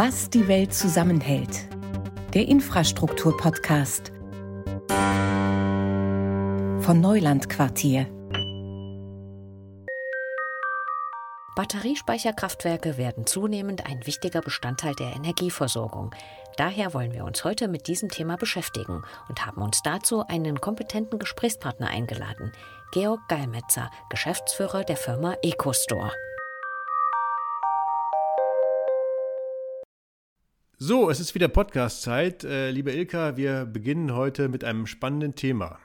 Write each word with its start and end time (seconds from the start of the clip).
Was 0.00 0.30
die 0.30 0.46
Welt 0.46 0.72
zusammenhält. 0.72 1.68
Der 2.32 2.46
Infrastruktur-Podcast 2.46 4.12
von 6.78 7.00
Neuland 7.00 7.48
Quartier. 7.48 8.06
Batteriespeicherkraftwerke 11.56 12.96
werden 12.96 13.26
zunehmend 13.26 13.86
ein 13.86 14.06
wichtiger 14.06 14.40
Bestandteil 14.40 14.94
der 14.94 15.16
Energieversorgung. 15.16 16.14
Daher 16.56 16.94
wollen 16.94 17.12
wir 17.12 17.24
uns 17.24 17.42
heute 17.42 17.66
mit 17.66 17.88
diesem 17.88 18.08
Thema 18.08 18.36
beschäftigen 18.36 19.02
und 19.28 19.46
haben 19.46 19.60
uns 19.60 19.82
dazu 19.82 20.24
einen 20.28 20.60
kompetenten 20.60 21.18
Gesprächspartner 21.18 21.88
eingeladen, 21.88 22.52
Georg 22.92 23.22
Geilmetzer, 23.28 23.90
Geschäftsführer 24.10 24.84
der 24.84 24.96
Firma 24.96 25.34
EcoStore. 25.42 26.12
So, 30.80 31.10
es 31.10 31.18
ist 31.18 31.34
wieder 31.34 31.48
Podcast-Zeit. 31.48 32.44
Äh, 32.44 32.70
liebe 32.70 32.92
Ilka, 32.92 33.36
wir 33.36 33.66
beginnen 33.66 34.14
heute 34.14 34.48
mit 34.48 34.62
einem 34.62 34.86
spannenden 34.86 35.34
Thema. 35.34 35.80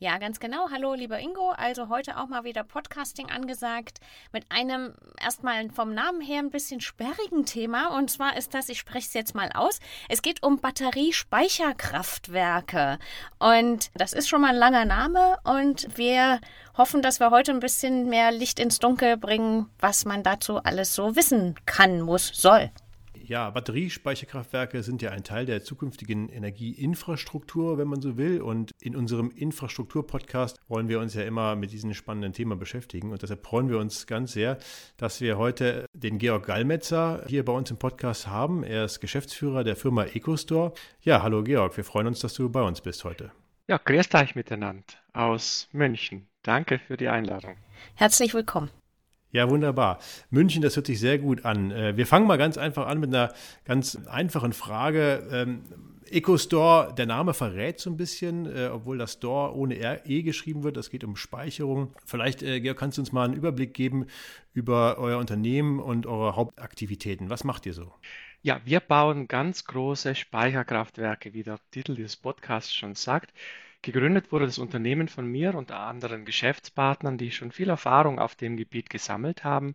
Ja, 0.00 0.18
ganz 0.18 0.40
genau. 0.40 0.68
Hallo, 0.72 0.94
lieber 0.94 1.20
Ingo. 1.20 1.50
Also 1.50 1.88
heute 1.90 2.18
auch 2.18 2.26
mal 2.26 2.42
wieder 2.42 2.64
Podcasting 2.64 3.30
angesagt 3.30 4.00
mit 4.32 4.44
einem 4.48 4.94
erstmal 5.22 5.70
vom 5.70 5.94
Namen 5.94 6.20
her 6.20 6.40
ein 6.40 6.50
bisschen 6.50 6.80
sperrigen 6.80 7.46
Thema. 7.46 7.96
Und 7.96 8.10
zwar 8.10 8.36
ist 8.36 8.52
das, 8.52 8.68
ich 8.68 8.80
spreche 8.80 9.06
es 9.06 9.14
jetzt 9.14 9.36
mal 9.36 9.52
aus, 9.54 9.78
es 10.08 10.22
geht 10.22 10.42
um 10.42 10.58
Batteriespeicherkraftwerke. 10.58 12.98
Und 13.38 13.92
das 13.94 14.12
ist 14.12 14.28
schon 14.28 14.40
mal 14.40 14.54
ein 14.54 14.56
langer 14.56 14.86
Name. 14.86 15.36
Und 15.44 15.96
wir 15.96 16.40
hoffen, 16.76 17.00
dass 17.00 17.20
wir 17.20 17.30
heute 17.30 17.52
ein 17.52 17.60
bisschen 17.60 18.08
mehr 18.08 18.32
Licht 18.32 18.58
ins 18.58 18.80
Dunkel 18.80 19.18
bringen, 19.18 19.70
was 19.78 20.04
man 20.04 20.24
dazu 20.24 20.56
alles 20.56 20.96
so 20.96 21.14
wissen 21.14 21.54
kann, 21.64 22.00
muss, 22.00 22.32
soll. 22.34 22.72
Ja, 23.28 23.50
Batteriespeicherkraftwerke 23.50 24.84
sind 24.84 25.02
ja 25.02 25.10
ein 25.10 25.24
Teil 25.24 25.46
der 25.46 25.64
zukünftigen 25.64 26.28
Energieinfrastruktur, 26.28 27.76
wenn 27.76 27.88
man 27.88 28.00
so 28.00 28.16
will. 28.16 28.40
Und 28.40 28.70
in 28.80 28.94
unserem 28.94 29.32
Infrastruktur-Podcast 29.32 30.60
wollen 30.68 30.88
wir 30.88 31.00
uns 31.00 31.14
ja 31.14 31.22
immer 31.22 31.56
mit 31.56 31.72
diesem 31.72 31.92
spannenden 31.92 32.32
Thema 32.32 32.54
beschäftigen. 32.54 33.10
Und 33.10 33.22
deshalb 33.22 33.44
freuen 33.44 33.68
wir 33.68 33.78
uns 33.78 34.06
ganz 34.06 34.32
sehr, 34.32 34.58
dass 34.96 35.20
wir 35.20 35.38
heute 35.38 35.86
den 35.92 36.18
Georg 36.18 36.46
Gallmetzer 36.46 37.24
hier 37.26 37.44
bei 37.44 37.52
uns 37.52 37.68
im 37.72 37.78
Podcast 37.78 38.28
haben. 38.28 38.62
Er 38.62 38.84
ist 38.84 39.00
Geschäftsführer 39.00 39.64
der 39.64 39.74
Firma 39.74 40.04
EcoStore. 40.04 40.72
Ja, 41.00 41.24
hallo 41.24 41.42
Georg, 41.42 41.76
wir 41.76 41.84
freuen 41.84 42.06
uns, 42.06 42.20
dass 42.20 42.34
du 42.34 42.48
bei 42.48 42.62
uns 42.62 42.80
bist 42.80 43.02
heute. 43.02 43.32
Ja, 43.66 43.78
grüß 43.78 44.14
euch 44.14 44.36
miteinander 44.36 44.84
aus 45.12 45.68
München. 45.72 46.28
Danke 46.44 46.78
für 46.78 46.96
die 46.96 47.08
Einladung. 47.08 47.56
Herzlich 47.96 48.34
willkommen. 48.34 48.70
Ja, 49.36 49.50
wunderbar. 49.50 49.98
München, 50.30 50.62
das 50.62 50.76
hört 50.76 50.86
sich 50.86 50.98
sehr 50.98 51.18
gut 51.18 51.44
an. 51.44 51.70
Äh, 51.70 51.94
wir 51.98 52.06
fangen 52.06 52.26
mal 52.26 52.38
ganz 52.38 52.56
einfach 52.56 52.86
an 52.86 53.00
mit 53.00 53.14
einer 53.14 53.34
ganz 53.66 53.98
einfachen 54.06 54.54
Frage. 54.54 55.28
Ähm, 55.30 55.60
EcoStore, 56.06 56.94
der 56.94 57.04
Name 57.04 57.34
verrät 57.34 57.78
so 57.78 57.90
ein 57.90 57.98
bisschen, 57.98 58.46
äh, 58.46 58.70
obwohl 58.72 58.96
das 58.96 59.12
Store 59.12 59.54
ohne 59.54 59.74
RE 59.78 60.22
geschrieben 60.22 60.62
wird. 60.62 60.78
Es 60.78 60.88
geht 60.88 61.04
um 61.04 61.16
Speicherung. 61.16 61.92
Vielleicht, 62.06 62.42
äh, 62.42 62.62
Georg, 62.62 62.78
kannst 62.78 62.96
du 62.96 63.02
uns 63.02 63.12
mal 63.12 63.26
einen 63.26 63.34
Überblick 63.34 63.74
geben 63.74 64.06
über 64.54 64.96
euer 64.96 65.18
Unternehmen 65.18 65.80
und 65.80 66.06
eure 66.06 66.34
Hauptaktivitäten. 66.34 67.28
Was 67.28 67.44
macht 67.44 67.66
ihr 67.66 67.74
so? 67.74 67.92
Ja, 68.40 68.62
wir 68.64 68.80
bauen 68.80 69.28
ganz 69.28 69.66
große 69.66 70.14
Speicherkraftwerke, 70.14 71.34
wie 71.34 71.42
der 71.42 71.58
Titel 71.72 71.94
des 71.94 72.16
Podcasts 72.16 72.74
schon 72.74 72.94
sagt. 72.94 73.34
Gegründet 73.82 74.32
wurde 74.32 74.46
das 74.46 74.58
Unternehmen 74.58 75.08
von 75.08 75.26
mir 75.26 75.54
und 75.54 75.70
anderen 75.70 76.24
Geschäftspartnern, 76.24 77.18
die 77.18 77.30
schon 77.30 77.52
viel 77.52 77.68
Erfahrung 77.68 78.18
auf 78.18 78.34
dem 78.34 78.56
Gebiet 78.56 78.90
gesammelt 78.90 79.44
haben 79.44 79.74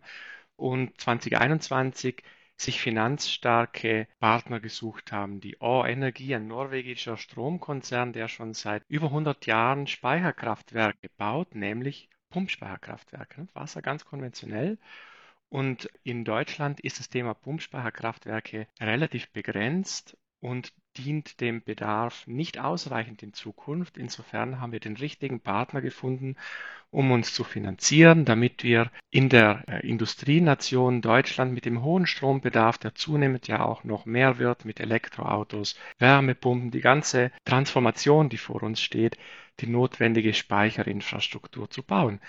und 0.56 1.00
2021 1.00 2.22
sich 2.56 2.80
finanzstarke 2.80 4.06
Partner 4.20 4.60
gesucht 4.60 5.12
haben. 5.12 5.40
Die 5.40 5.56
O 5.60 5.84
Energie, 5.84 6.34
ein 6.34 6.46
norwegischer 6.46 7.16
Stromkonzern, 7.16 8.12
der 8.12 8.28
schon 8.28 8.54
seit 8.54 8.84
über 8.88 9.06
100 9.06 9.46
Jahren 9.46 9.86
Speicherkraftwerke 9.86 11.08
baut, 11.16 11.54
nämlich 11.54 12.08
Pumpspeicherkraftwerke. 12.30 13.48
Wasser 13.54 13.82
ganz 13.82 14.04
konventionell. 14.04 14.78
Und 15.48 15.90
in 16.02 16.24
Deutschland 16.24 16.80
ist 16.80 16.98
das 16.98 17.10
Thema 17.10 17.34
Pumpspeicherkraftwerke 17.34 18.66
relativ 18.80 19.30
begrenzt 19.32 20.16
und 20.42 20.72
dient 20.96 21.40
dem 21.40 21.62
Bedarf 21.62 22.26
nicht 22.26 22.58
ausreichend 22.58 23.22
in 23.22 23.32
Zukunft. 23.32 23.96
Insofern 23.96 24.60
haben 24.60 24.72
wir 24.72 24.80
den 24.80 24.96
richtigen 24.96 25.40
Partner 25.40 25.80
gefunden, 25.80 26.36
um 26.90 27.12
uns 27.12 27.32
zu 27.32 27.44
finanzieren, 27.44 28.24
damit 28.24 28.64
wir 28.64 28.90
in 29.10 29.28
der 29.28 29.64
äh, 29.68 29.86
Industrienation 29.88 31.00
Deutschland 31.00 31.54
mit 31.54 31.64
dem 31.64 31.82
hohen 31.82 32.06
Strombedarf, 32.06 32.76
der 32.76 32.94
zunehmend 32.94 33.46
ja 33.48 33.64
auch 33.64 33.84
noch 33.84 34.04
mehr 34.04 34.38
wird 34.38 34.64
mit 34.64 34.80
Elektroautos, 34.80 35.78
Wärmepumpen, 35.98 36.70
die 36.70 36.80
ganze 36.80 37.30
Transformation, 37.44 38.28
die 38.28 38.36
vor 38.36 38.62
uns 38.62 38.82
steht, 38.82 39.16
die 39.60 39.68
notwendige 39.68 40.34
Speicherinfrastruktur 40.34 41.70
zu 41.70 41.82
bauen 41.82 42.20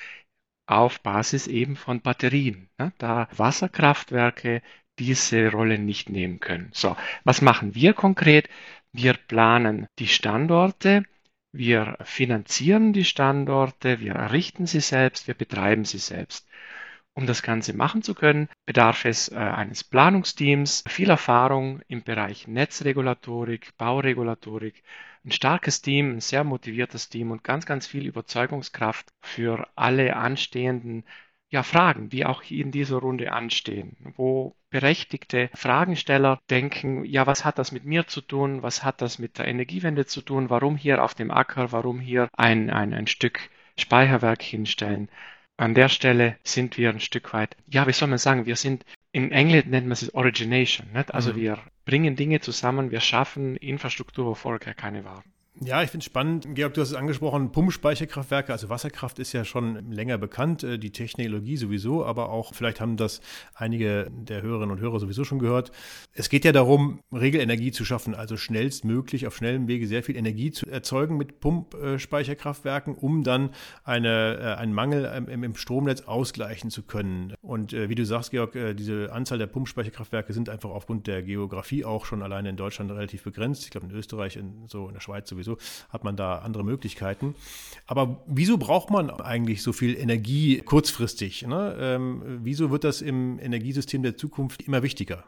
auf 0.65 1.01
Basis 1.01 1.47
eben 1.47 1.75
von 1.75 1.99
Batterien, 2.01 2.69
ne? 2.77 2.93
da 2.97 3.27
Wasserkraftwerke 3.35 4.61
diese 4.99 5.51
Rolle 5.51 5.79
nicht 5.79 6.09
nehmen 6.09 6.39
können. 6.39 6.69
So, 6.73 6.95
was 7.23 7.41
machen 7.41 7.75
wir 7.75 7.93
konkret? 7.93 8.49
Wir 8.91 9.13
planen 9.13 9.87
die 9.99 10.07
Standorte, 10.07 11.03
wir 11.51 11.97
finanzieren 12.03 12.93
die 12.93 13.05
Standorte, 13.05 13.99
wir 13.99 14.13
errichten 14.13 14.65
sie 14.65 14.81
selbst, 14.81 15.27
wir 15.27 15.35
betreiben 15.35 15.85
sie 15.85 15.99
selbst. 15.99 16.47
Um 17.15 17.27
das 17.27 17.43
Ganze 17.43 17.73
machen 17.75 18.01
zu 18.01 18.15
können, 18.15 18.49
bedarf 18.65 19.05
es 19.05 19.29
äh, 19.29 19.35
eines 19.35 19.83
Planungsteams, 19.83 20.83
viel 20.87 21.11
Erfahrung 21.11 21.81
im 21.87 22.01
Bereich 22.01 22.47
Netzregulatorik, 22.47 23.77
Bauregulatorik, 23.77 24.83
ein 25.23 25.31
starkes 25.31 25.83
Team, 25.83 26.15
ein 26.15 26.21
sehr 26.21 26.43
motiviertes 26.43 27.09
Team 27.09 27.29
und 27.29 27.43
ganz, 27.43 27.67
ganz 27.67 27.85
viel 27.85 28.07
Überzeugungskraft 28.07 29.13
für 29.21 29.67
alle 29.75 30.15
anstehenden 30.15 31.03
ja, 31.53 31.61
Fragen, 31.61 32.09
die 32.09 32.25
auch 32.25 32.41
in 32.49 32.71
dieser 32.71 32.97
Runde 32.97 33.31
anstehen, 33.31 33.95
wo 34.17 34.55
berechtigte 34.71 35.51
Fragensteller 35.53 36.39
denken, 36.49 37.05
ja, 37.05 37.27
was 37.27 37.45
hat 37.45 37.59
das 37.59 37.71
mit 37.71 37.85
mir 37.85 38.07
zu 38.07 38.21
tun, 38.21 38.63
was 38.63 38.83
hat 38.83 39.03
das 39.03 39.19
mit 39.19 39.37
der 39.37 39.47
Energiewende 39.47 40.07
zu 40.07 40.21
tun, 40.21 40.49
warum 40.49 40.77
hier 40.77 41.03
auf 41.03 41.13
dem 41.13 41.29
Acker, 41.29 41.71
warum 41.71 41.99
hier 41.99 42.27
ein, 42.33 42.71
ein, 42.71 42.91
ein 42.95 43.05
Stück 43.05 43.51
Speicherwerk 43.77 44.41
hinstellen. 44.41 45.09
An 45.55 45.75
der 45.75 45.89
Stelle 45.89 46.37
sind 46.43 46.79
wir 46.79 46.89
ein 46.89 46.99
Stück 46.99 47.33
weit, 47.33 47.55
ja, 47.67 47.85
wie 47.85 47.93
soll 47.93 48.07
man 48.07 48.17
sagen, 48.17 48.47
wir 48.47 48.55
sind, 48.55 48.83
in 49.11 49.31
Englisch 49.31 49.65
nennt 49.65 49.85
man 49.85 49.91
es 49.91 50.11
Origination, 50.15 50.87
nicht? 50.91 51.13
also 51.13 51.33
mhm. 51.33 51.35
wir 51.35 51.59
bringen 51.85 52.15
Dinge 52.15 52.39
zusammen, 52.39 52.89
wir 52.89 52.99
schaffen 52.99 53.57
Infrastruktur, 53.57 54.25
wo 54.25 54.33
vorher 54.33 54.73
keine 54.73 55.05
war. 55.05 55.23
Ja, 55.61 55.83
ich 55.83 55.91
finde 55.91 56.01
es 56.01 56.05
spannend. 56.05 56.47
Georg, 56.55 56.73
du 56.73 56.81
hast 56.81 56.89
es 56.89 56.95
angesprochen, 56.95 57.51
Pumpspeicherkraftwerke, 57.51 58.51
also 58.51 58.69
Wasserkraft 58.69 59.19
ist 59.19 59.33
ja 59.33 59.45
schon 59.45 59.91
länger 59.91 60.17
bekannt, 60.17 60.63
äh, 60.63 60.79
die 60.79 60.91
Technologie 60.91 61.57
sowieso, 61.57 62.03
aber 62.03 62.29
auch, 62.29 62.55
vielleicht 62.55 62.81
haben 62.81 62.97
das 62.97 63.21
einige 63.53 64.09
der 64.11 64.41
Hörerinnen 64.41 64.71
und 64.71 64.79
Hörer 64.81 64.99
sowieso 64.99 65.23
schon 65.23 65.37
gehört. 65.37 65.71
Es 66.11 66.29
geht 66.29 66.43
ja 66.43 66.53
darum, 66.53 67.01
Regelenergie 67.11 67.71
zu 67.71 67.85
schaffen, 67.85 68.15
also 68.15 68.35
schnellstmöglich 68.35 69.27
auf 69.27 69.35
schnellem 69.35 69.67
Wege 69.67 69.85
sehr 69.85 70.01
viel 70.01 70.17
Energie 70.17 70.49
zu 70.49 70.65
erzeugen 70.65 71.17
mit 71.17 71.39
Pumpspeicherkraftwerken, 71.39 72.95
um 72.95 73.23
dann 73.23 73.51
eine, 73.83 74.39
äh, 74.39 74.59
einen 74.59 74.73
Mangel 74.73 75.05
im 75.29 75.55
Stromnetz 75.55 76.01
ausgleichen 76.01 76.71
zu 76.71 76.81
können. 76.81 77.35
Und 77.41 77.73
äh, 77.73 77.89
wie 77.89 77.95
du 77.95 78.05
sagst, 78.05 78.31
Georg, 78.31 78.57
diese 78.75 79.13
Anzahl 79.13 79.37
der 79.37 79.47
Pumpspeicherkraftwerke 79.47 80.33
sind 80.33 80.49
einfach 80.49 80.71
aufgrund 80.71 81.05
der 81.05 81.21
Geografie 81.21 81.85
auch 81.85 82.05
schon 82.05 82.23
alleine 82.23 82.49
in 82.49 82.57
Deutschland 82.57 82.89
relativ 82.89 83.23
begrenzt. 83.23 83.65
Ich 83.65 83.69
glaube, 83.69 83.85
in 83.85 83.93
Österreich, 83.93 84.35
in, 84.35 84.67
so 84.67 84.87
in 84.87 84.93
der 84.95 85.01
Schweiz 85.01 85.29
sowieso 85.29 85.42
sowieso 85.43 85.57
hat 85.89 86.03
man 86.03 86.15
da 86.15 86.39
andere 86.39 86.63
Möglichkeiten. 86.63 87.35
Aber 87.85 88.23
wieso 88.27 88.57
braucht 88.57 88.89
man 88.89 89.09
eigentlich 89.09 89.61
so 89.61 89.73
viel 89.73 89.95
Energie 89.95 90.59
kurzfristig? 90.59 91.45
Ne? 91.45 91.77
Ähm, 91.79 92.39
wieso 92.43 92.71
wird 92.71 92.83
das 92.83 93.01
im 93.01 93.39
Energiesystem 93.39 94.03
der 94.03 94.17
Zukunft 94.17 94.63
immer 94.63 94.83
wichtiger? 94.83 95.23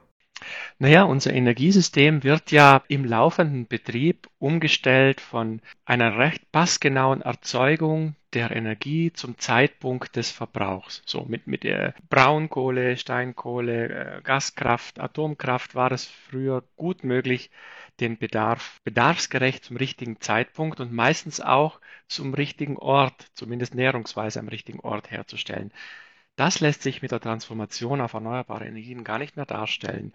Naja, 0.79 1.03
unser 1.03 1.33
Energiesystem 1.33 2.23
wird 2.23 2.51
ja 2.51 2.83
im 2.89 3.05
laufenden 3.05 3.67
Betrieb 3.67 4.27
umgestellt 4.37 5.21
von 5.21 5.61
einer 5.85 6.17
recht 6.17 6.51
passgenauen 6.51 7.21
Erzeugung 7.21 8.15
der 8.33 8.51
Energie 8.51 9.13
zum 9.13 9.37
Zeitpunkt 9.37 10.17
des 10.17 10.29
Verbrauchs. 10.29 11.01
So 11.05 11.23
mit, 11.23 11.47
mit 11.47 11.63
der 11.63 11.95
Braunkohle, 12.09 12.97
Steinkohle, 12.97 14.17
äh, 14.17 14.21
Gaskraft, 14.23 14.99
Atomkraft 14.99 15.73
war 15.73 15.93
es 15.93 16.05
früher 16.05 16.63
gut 16.75 17.05
möglich, 17.05 17.49
den 17.99 18.17
Bedarf 18.17 18.81
bedarfsgerecht 18.83 19.63
zum 19.63 19.77
richtigen 19.77 20.19
Zeitpunkt 20.21 20.79
und 20.79 20.91
meistens 20.91 21.41
auch 21.41 21.79
zum 22.07 22.33
richtigen 22.33 22.77
Ort, 22.77 23.27
zumindest 23.33 23.75
näherungsweise 23.75 24.39
am 24.39 24.47
richtigen 24.47 24.79
Ort 24.81 25.11
herzustellen. 25.11 25.71
Das 26.35 26.59
lässt 26.59 26.81
sich 26.83 27.01
mit 27.01 27.11
der 27.11 27.21
Transformation 27.21 28.01
auf 28.01 28.13
erneuerbare 28.13 28.65
Energien 28.67 29.03
gar 29.03 29.19
nicht 29.19 29.37
mehr 29.37 29.45
darstellen. 29.45 30.13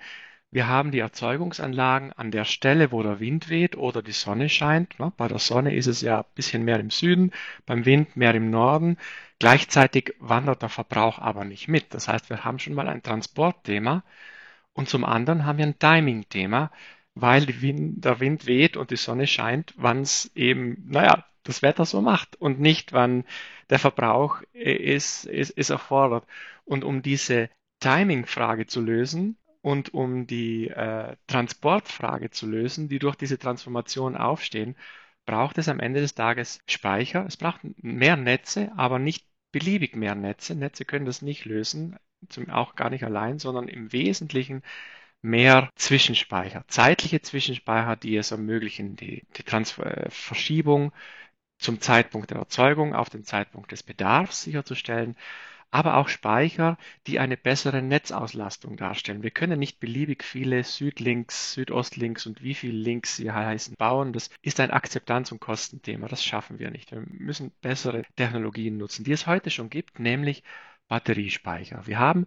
Wir 0.52 0.66
haben 0.66 0.90
die 0.90 0.98
Erzeugungsanlagen 0.98 2.12
an 2.12 2.30
der 2.32 2.44
Stelle, 2.44 2.90
wo 2.92 3.02
der 3.02 3.20
Wind 3.20 3.48
weht 3.48 3.76
oder 3.76 4.02
die 4.02 4.12
Sonne 4.12 4.48
scheint. 4.48 4.96
Bei 5.16 5.28
der 5.28 5.38
Sonne 5.38 5.74
ist 5.74 5.86
es 5.86 6.00
ja 6.00 6.18
ein 6.20 6.24
bisschen 6.34 6.64
mehr 6.64 6.80
im 6.80 6.90
Süden, 6.90 7.32
beim 7.66 7.84
Wind 7.84 8.16
mehr 8.16 8.34
im 8.34 8.50
Norden. 8.50 8.98
Gleichzeitig 9.38 10.14
wandert 10.18 10.62
der 10.62 10.68
Verbrauch 10.68 11.18
aber 11.18 11.44
nicht 11.44 11.68
mit. 11.68 11.94
Das 11.94 12.08
heißt, 12.08 12.30
wir 12.30 12.44
haben 12.44 12.58
schon 12.58 12.74
mal 12.74 12.88
ein 12.88 13.02
Transportthema 13.02 14.02
Und 14.72 14.88
zum 14.88 15.04
anderen 15.04 15.46
haben 15.46 15.58
wir 15.58 15.66
ein 15.66 15.78
Timing-Thema, 15.78 16.70
weil 17.14 17.60
Wind, 17.60 18.04
der 18.04 18.20
Wind 18.20 18.46
weht 18.46 18.76
und 18.76 18.90
die 18.90 18.96
Sonne 18.96 19.26
scheint, 19.26 19.74
wann 19.76 20.02
es 20.02 20.30
eben, 20.34 20.84
naja, 20.88 21.24
das 21.42 21.62
Wetter 21.62 21.84
so 21.84 22.00
macht 22.02 22.36
und 22.36 22.60
nicht, 22.60 22.92
wann 22.92 23.24
der 23.70 23.78
Verbrauch 23.78 24.42
ist, 24.52 25.24
ist, 25.24 25.50
ist 25.50 25.70
erfordert. 25.70 26.26
Und 26.64 26.84
um 26.84 27.02
diese 27.02 27.48
Timing-Frage 27.80 28.66
zu 28.66 28.80
lösen 28.80 29.36
und 29.62 29.94
um 29.94 30.26
die 30.26 30.68
äh, 30.68 31.16
Transportfrage 31.26 32.30
zu 32.30 32.46
lösen, 32.46 32.88
die 32.88 32.98
durch 32.98 33.16
diese 33.16 33.38
Transformation 33.38 34.16
aufstehen, 34.16 34.76
braucht 35.26 35.58
es 35.58 35.68
am 35.68 35.80
Ende 35.80 36.00
des 36.00 36.14
Tages 36.14 36.60
Speicher. 36.66 37.24
Es 37.26 37.36
braucht 37.36 37.60
mehr 37.82 38.16
Netze, 38.16 38.72
aber 38.76 38.98
nicht 38.98 39.26
beliebig 39.52 39.96
mehr 39.96 40.14
Netze. 40.14 40.54
Netze 40.54 40.84
können 40.84 41.06
das 41.06 41.22
nicht 41.22 41.44
lösen, 41.44 41.96
auch 42.50 42.74
gar 42.74 42.90
nicht 42.90 43.04
allein, 43.04 43.38
sondern 43.38 43.68
im 43.68 43.92
Wesentlichen 43.92 44.62
mehr 45.22 45.70
Zwischenspeicher, 45.76 46.64
zeitliche 46.68 47.20
Zwischenspeicher, 47.20 47.96
die 47.96 48.16
es 48.16 48.30
ermöglichen, 48.30 48.96
die, 48.96 49.26
die 49.36 49.46
äh, 49.46 50.10
Verschiebung 50.10 50.92
zum 51.58 51.80
Zeitpunkt 51.80 52.30
der 52.30 52.38
Erzeugung 52.38 52.94
auf 52.94 53.10
den 53.10 53.24
Zeitpunkt 53.24 53.70
des 53.72 53.82
Bedarfs 53.82 54.42
sicherzustellen, 54.42 55.16
aber 55.70 55.96
auch 55.98 56.08
Speicher, 56.08 56.78
die 57.06 57.20
eine 57.20 57.36
bessere 57.36 57.80
Netzauslastung 57.80 58.76
darstellen. 58.76 59.22
Wir 59.22 59.30
können 59.30 59.58
nicht 59.58 59.78
beliebig 59.78 60.24
viele 60.24 60.64
Südlinks, 60.64 61.52
Südostlinks 61.52 62.26
und 62.26 62.42
wie 62.42 62.54
viele 62.54 62.76
Links 62.76 63.16
sie 63.16 63.30
heißen 63.30 63.76
bauen. 63.76 64.12
Das 64.12 64.30
ist 64.42 64.58
ein 64.58 64.72
Akzeptanz- 64.72 65.30
und 65.30 65.40
Kostenthema. 65.40 66.08
Das 66.08 66.24
schaffen 66.24 66.58
wir 66.58 66.70
nicht. 66.70 66.90
Wir 66.90 67.04
müssen 67.06 67.52
bessere 67.60 68.02
Technologien 68.16 68.78
nutzen, 68.78 69.04
die 69.04 69.12
es 69.12 69.28
heute 69.28 69.50
schon 69.50 69.70
gibt, 69.70 70.00
nämlich 70.00 70.42
Batteriespeicher. 70.88 71.86
Wir 71.86 72.00
haben 72.00 72.26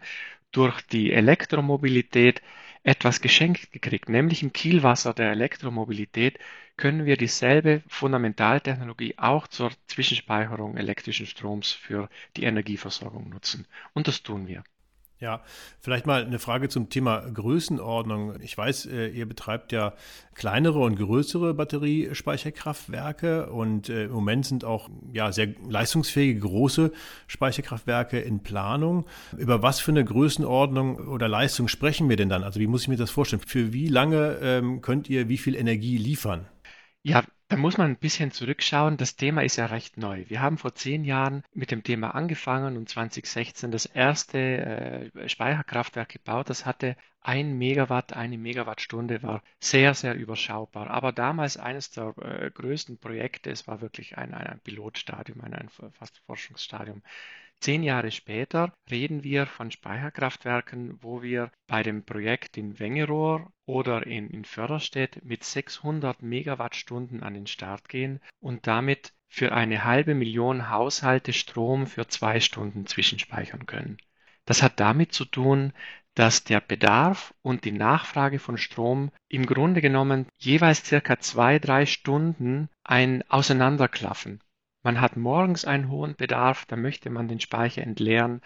durch 0.53 0.81
die 0.81 1.11
Elektromobilität 1.11 2.41
etwas 2.83 3.21
geschenkt 3.21 3.71
gekriegt, 3.71 4.09
nämlich 4.09 4.43
im 4.43 4.53
Kielwasser 4.53 5.13
der 5.13 5.31
Elektromobilität 5.31 6.39
können 6.77 7.05
wir 7.05 7.17
dieselbe 7.17 7.81
Fundamentaltechnologie 7.87 9.15
auch 9.17 9.47
zur 9.47 9.71
Zwischenspeicherung 9.87 10.77
elektrischen 10.77 11.25
Stroms 11.25 11.71
für 11.71 12.09
die 12.35 12.43
Energieversorgung 12.43 13.29
nutzen. 13.29 13.67
Und 13.93 14.07
das 14.07 14.23
tun 14.23 14.47
wir. 14.47 14.63
Ja, 15.23 15.39
vielleicht 15.79 16.05
mal 16.05 16.25
eine 16.25 16.37
Frage 16.37 16.67
zum 16.67 16.89
Thema 16.89 17.21
Größenordnung. 17.21 18.41
Ich 18.41 18.57
weiß, 18.57 18.87
äh, 18.87 19.07
ihr 19.07 19.25
betreibt 19.25 19.71
ja 19.71 19.93
kleinere 20.35 20.79
und 20.79 20.97
größere 20.97 21.53
Batteriespeicherkraftwerke 21.53 23.49
und 23.49 23.87
äh, 23.87 24.03
im 24.03 24.11
Moment 24.11 24.45
sind 24.45 24.65
auch 24.65 24.89
ja, 25.13 25.31
sehr 25.31 25.47
leistungsfähige 25.65 26.41
große 26.41 26.91
Speicherkraftwerke 27.27 28.19
in 28.19 28.43
Planung. 28.43 29.05
Über 29.37 29.61
was 29.63 29.79
für 29.79 29.91
eine 29.91 30.03
Größenordnung 30.03 30.97
oder 30.97 31.29
Leistung 31.29 31.69
sprechen 31.69 32.09
wir 32.09 32.17
denn 32.17 32.27
dann? 32.27 32.43
Also 32.43 32.59
wie 32.59 32.67
muss 32.67 32.81
ich 32.81 32.89
mir 32.89 32.97
das 32.97 33.09
vorstellen? 33.09 33.41
Für 33.47 33.71
wie 33.71 33.87
lange 33.87 34.39
ähm, 34.41 34.81
könnt 34.81 35.09
ihr 35.09 35.29
wie 35.29 35.37
viel 35.37 35.55
Energie 35.55 35.97
liefern? 35.97 36.47
Ja, 37.03 37.23
da 37.49 37.57
muss 37.57 37.77
man 37.77 37.91
ein 37.91 37.97
bisschen 37.97 38.31
zurückschauen. 38.31 38.97
Das 38.97 39.15
Thema 39.15 39.43
ist 39.43 39.57
ja 39.57 39.67
recht 39.67 39.97
neu. 39.97 40.25
Wir 40.27 40.41
haben 40.41 40.57
vor 40.57 40.75
zehn 40.75 41.03
Jahren 41.03 41.43
mit 41.53 41.71
dem 41.71 41.83
Thema 41.83 42.15
angefangen 42.15 42.77
und 42.77 42.89
2016 42.89 43.71
das 43.71 43.85
erste 43.85 44.39
äh, 44.39 45.29
Speicherkraftwerk 45.29 46.09
gebaut. 46.09 46.49
Das 46.49 46.65
hatte 46.65 46.95
ein 47.21 47.57
Megawatt, 47.57 48.13
eine 48.13 48.37
Megawattstunde, 48.37 49.23
war 49.23 49.43
sehr, 49.59 49.93
sehr 49.93 50.15
überschaubar. 50.15 50.89
Aber 50.89 51.11
damals 51.11 51.57
eines 51.57 51.91
der 51.91 52.13
äh, 52.17 52.51
größten 52.51 52.97
Projekte, 52.97 53.49
es 53.51 53.67
war 53.67 53.81
wirklich 53.81 54.17
ein, 54.17 54.33
ein 54.33 54.59
Pilotstadium, 54.59 55.41
ein, 55.41 55.53
ein 55.53 55.69
fast 55.69 56.21
Forschungsstadium. 56.25 57.01
Zehn 57.63 57.81
Jahre 57.81 58.11
später 58.11 58.73
reden 58.91 59.23
wir 59.23 59.45
von 59.45 59.71
Speicherkraftwerken, 59.71 61.01
wo 61.01 61.21
wir 61.21 61.49
bei 61.65 61.81
dem 61.81 62.03
Projekt 62.03 62.57
in 62.57 62.77
Wengerohr 62.77 63.53
oder 63.65 64.05
in, 64.05 64.29
in 64.29 64.43
Förderstedt 64.43 65.23
mit 65.23 65.45
600 65.45 66.21
Megawattstunden 66.21 67.23
an 67.23 67.35
den 67.35 67.47
Start 67.47 67.87
gehen 67.87 68.19
und 68.41 68.67
damit 68.67 69.13
für 69.29 69.53
eine 69.53 69.85
halbe 69.85 70.13
Million 70.13 70.69
Haushalte 70.69 71.31
Strom 71.31 71.87
für 71.87 72.05
zwei 72.09 72.41
Stunden 72.41 72.85
zwischenspeichern 72.85 73.65
können. 73.65 73.95
Das 74.43 74.61
hat 74.61 74.81
damit 74.81 75.13
zu 75.13 75.23
tun, 75.23 75.71
dass 76.15 76.43
der 76.43 76.59
Bedarf 76.59 77.33
und 77.43 77.63
die 77.63 77.71
Nachfrage 77.71 78.39
von 78.39 78.57
Strom 78.57 79.09
im 79.29 79.45
Grunde 79.45 79.79
genommen 79.79 80.27
jeweils 80.37 80.85
circa 80.85 81.17
zwei, 81.19 81.59
drei 81.59 81.85
Stunden 81.85 82.67
ein 82.83 83.23
Auseinanderklaffen. 83.29 84.42
Man 84.83 84.99
hat 84.99 85.15
morgens 85.17 85.65
einen 85.65 85.89
hohen 85.89 86.15
Bedarf, 86.15 86.65
da 86.65 86.75
möchte 86.75 87.09
man 87.09 87.27
den 87.27 87.39
Speicher 87.39 87.81
entleeren. 87.81 88.41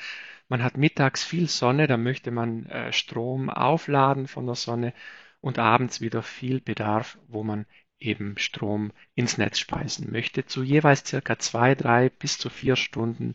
Man 0.48 0.64
hat 0.64 0.78
mittags 0.78 1.24
viel 1.24 1.50
Sonne, 1.50 1.88
da 1.88 1.98
möchte 1.98 2.32
man 2.32 2.66
äh, 2.68 2.94
Strom 2.94 3.50
aufladen 3.50 4.28
von 4.28 4.46
der 4.46 4.56
Sonne 4.56 4.94
und 5.42 5.60
abends 5.60 6.00
wieder 6.00 6.22
viel 6.24 6.62
Bedarf, 6.62 7.18
wo 7.28 7.44
man 7.44 7.66
eben 8.00 8.38
Strom 8.38 8.92
ins 9.16 9.38
Netz 9.38 9.60
speisen 9.60 10.12
möchte, 10.12 10.46
zu 10.46 10.64
jeweils 10.64 11.08
circa 11.08 11.40
zwei, 11.40 11.74
drei 11.74 12.10
bis 12.10 12.38
zu 12.38 12.50
vier 12.50 12.76
Stunden, 12.76 13.34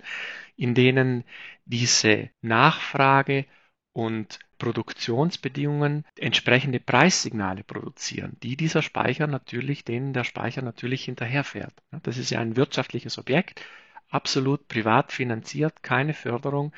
in 0.57 0.75
denen 0.75 1.25
diese 1.65 2.31
Nachfrage 2.41 3.47
und 3.93 4.39
Produktionsbedingungen 4.63 6.05
entsprechende 6.17 6.79
Preissignale 6.79 7.65
produzieren, 7.65 8.37
die 8.45 8.57
dieser 8.57 8.81
Speicher 8.81 9.27
natürlich, 9.27 9.85
denen 9.85 10.13
der 10.13 10.23
Speicher 10.23 10.63
natürlich 10.63 11.05
hinterherfährt. 11.05 11.75
Das 12.05 12.17
ist 12.17 12.31
ja 12.31 12.39
ein 12.39 12.55
wirtschaftliches 12.55 13.19
Objekt, 13.19 13.61
absolut 14.09 14.69
privat 14.69 15.11
finanziert, 15.11 15.83
keine 15.83 16.15
Förderung. 16.15 16.73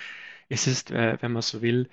Es 0.49 0.67
ist, 0.67 0.93
äh, 0.93 1.19
wenn 1.21 1.33
man 1.33 1.43
so 1.43 1.61
will, 1.61 1.91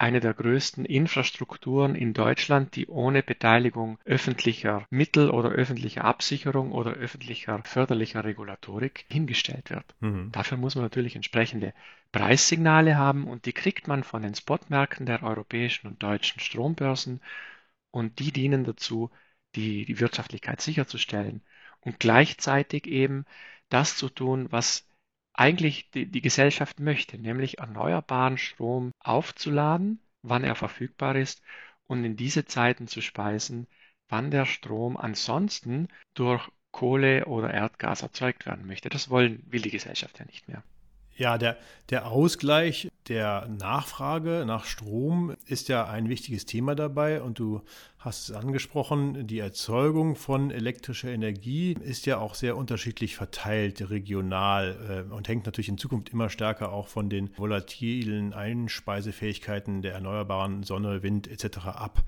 eine 0.00 0.20
der 0.20 0.32
größten 0.32 0.86
Infrastrukturen 0.86 1.94
in 1.94 2.14
Deutschland, 2.14 2.74
die 2.74 2.86
ohne 2.86 3.22
Beteiligung 3.22 3.98
öffentlicher 4.06 4.86
Mittel 4.88 5.28
oder 5.28 5.50
öffentlicher 5.50 6.04
Absicherung 6.04 6.72
oder 6.72 6.92
öffentlicher 6.92 7.60
förderlicher 7.64 8.24
Regulatorik 8.24 9.04
hingestellt 9.10 9.68
wird. 9.68 9.84
Mhm. 10.00 10.32
Dafür 10.32 10.56
muss 10.56 10.74
man 10.74 10.84
natürlich 10.84 11.16
entsprechende 11.16 11.74
Preissignale 12.12 12.96
haben 12.96 13.28
und 13.28 13.44
die 13.44 13.52
kriegt 13.52 13.88
man 13.88 14.02
von 14.02 14.22
den 14.22 14.34
Spotmärkten 14.34 15.04
der 15.04 15.22
europäischen 15.22 15.86
und 15.86 16.02
deutschen 16.02 16.40
Strombörsen 16.40 17.20
und 17.90 18.20
die 18.20 18.32
dienen 18.32 18.64
dazu, 18.64 19.10
die, 19.54 19.84
die 19.84 20.00
Wirtschaftlichkeit 20.00 20.62
sicherzustellen 20.62 21.42
und 21.80 22.00
gleichzeitig 22.00 22.86
eben 22.86 23.26
das 23.68 23.96
zu 23.96 24.08
tun, 24.08 24.46
was 24.50 24.89
eigentlich 25.40 25.90
die, 25.92 26.04
die 26.04 26.20
Gesellschaft 26.20 26.80
möchte, 26.80 27.18
nämlich 27.18 27.58
erneuerbaren 27.60 28.36
Strom 28.36 28.92
aufzuladen, 29.00 29.98
wann 30.20 30.44
er 30.44 30.54
verfügbar 30.54 31.16
ist 31.16 31.42
und 31.86 32.04
in 32.04 32.14
diese 32.14 32.44
Zeiten 32.44 32.86
zu 32.88 33.00
speisen, 33.00 33.66
wann 34.10 34.30
der 34.30 34.44
Strom 34.44 34.98
ansonsten 34.98 35.88
durch 36.12 36.46
Kohle 36.72 37.24
oder 37.24 37.54
Erdgas 37.54 38.02
erzeugt 38.02 38.44
werden 38.44 38.66
möchte. 38.66 38.90
Das 38.90 39.08
wollen, 39.08 39.42
will 39.50 39.62
die 39.62 39.70
Gesellschaft 39.70 40.18
ja 40.18 40.26
nicht 40.26 40.46
mehr. 40.46 40.62
Ja, 41.16 41.36
der, 41.36 41.58
der 41.90 42.06
Ausgleich 42.06 42.88
der 43.08 43.48
Nachfrage 43.48 44.44
nach 44.46 44.64
Strom 44.64 45.34
ist 45.46 45.68
ja 45.68 45.86
ein 45.86 46.08
wichtiges 46.08 46.46
Thema 46.46 46.74
dabei 46.74 47.20
und 47.20 47.38
du 47.38 47.60
hast 47.98 48.28
es 48.28 48.34
angesprochen, 48.34 49.26
die 49.26 49.40
Erzeugung 49.40 50.16
von 50.16 50.50
elektrischer 50.50 51.10
Energie 51.10 51.72
ist 51.72 52.06
ja 52.06 52.18
auch 52.18 52.34
sehr 52.34 52.56
unterschiedlich 52.56 53.16
verteilt 53.16 53.90
regional 53.90 55.06
äh, 55.10 55.12
und 55.12 55.28
hängt 55.28 55.44
natürlich 55.44 55.68
in 55.68 55.76
Zukunft 55.76 56.10
immer 56.10 56.30
stärker 56.30 56.72
auch 56.72 56.88
von 56.88 57.10
den 57.10 57.36
volatilen 57.36 58.32
Einspeisefähigkeiten 58.32 59.82
der 59.82 59.94
erneuerbaren 59.94 60.62
Sonne, 60.62 61.02
Wind 61.02 61.26
etc. 61.26 61.58
ab. 61.66 62.04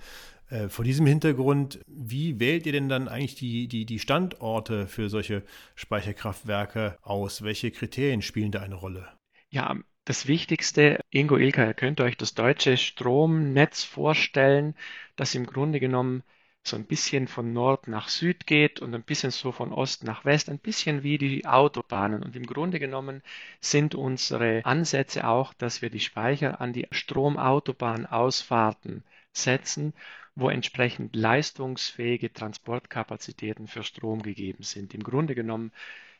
Äh, 0.53 0.69
vor 0.69 0.85
diesem 0.85 1.07
Hintergrund, 1.07 1.81
wie 1.87 2.39
wählt 2.39 2.67
ihr 2.67 2.73
denn 2.73 2.91
dann 2.91 3.09
eigentlich 3.09 3.37
die, 3.37 3.69
die, 3.69 3.87
die 3.87 3.99
Standorte 3.99 4.87
für 4.87 5.09
solche 5.09 5.45
Speicherkraftwerke 5.77 6.99
aus? 7.01 7.43
Welche 7.43 7.71
Kriterien 7.71 8.21
spielen 8.21 8.53
da 8.53 8.61
eine 8.61 8.75
Rolle? 8.75 9.09
Ja, 9.49 9.75
das 10.05 10.27
Wichtigste, 10.27 11.01
Ingo 11.09 11.39
Ilka, 11.39 11.65
ihr 11.65 11.73
könnt 11.73 12.03
euch 12.03 12.19
das 12.19 12.35
deutsche 12.35 12.77
Stromnetz 12.77 13.83
vorstellen, 13.83 14.75
das 15.17 15.35
im 15.35 15.47
Grunde 15.47 15.81
genommen 15.81 16.23
so 16.65 16.77
ein 16.77 16.85
bisschen 16.85 17.29
von 17.29 17.55
Nord 17.55 17.89
nach 17.89 18.09
Süd 18.09 18.47
geht 18.47 18.81
und 18.81 18.95
ein 18.95 19.05
bisschen 19.05 19.31
so 19.31 19.53
von 19.53 19.73
Ost 19.73 20.05
nach 20.05 20.27
West, 20.27 20.51
ein 20.51 20.59
bisschen 20.59 21.03
wie 21.03 21.17
die 21.17 21.47
Autobahnen. 21.47 22.23
Und 22.23 22.37
im 22.37 22.45
Grunde 22.45 22.79
genommen 22.79 23.23
sind 23.63 23.95
unsere 23.95 24.61
Ansätze 24.67 25.27
auch, 25.27 25.55
dass 25.55 25.81
wir 25.81 25.89
die 25.89 26.01
Speicher 26.01 26.61
an 26.61 26.75
die 26.75 26.89
Stromautobahnausfahrten 26.91 29.03
setzen 29.33 29.95
wo 30.35 30.49
entsprechend 30.49 31.15
leistungsfähige 31.15 32.33
Transportkapazitäten 32.33 33.67
für 33.67 33.83
Strom 33.83 34.23
gegeben 34.23 34.63
sind. 34.63 34.95
Im 34.95 35.03
Grunde 35.03 35.35
genommen 35.35 35.73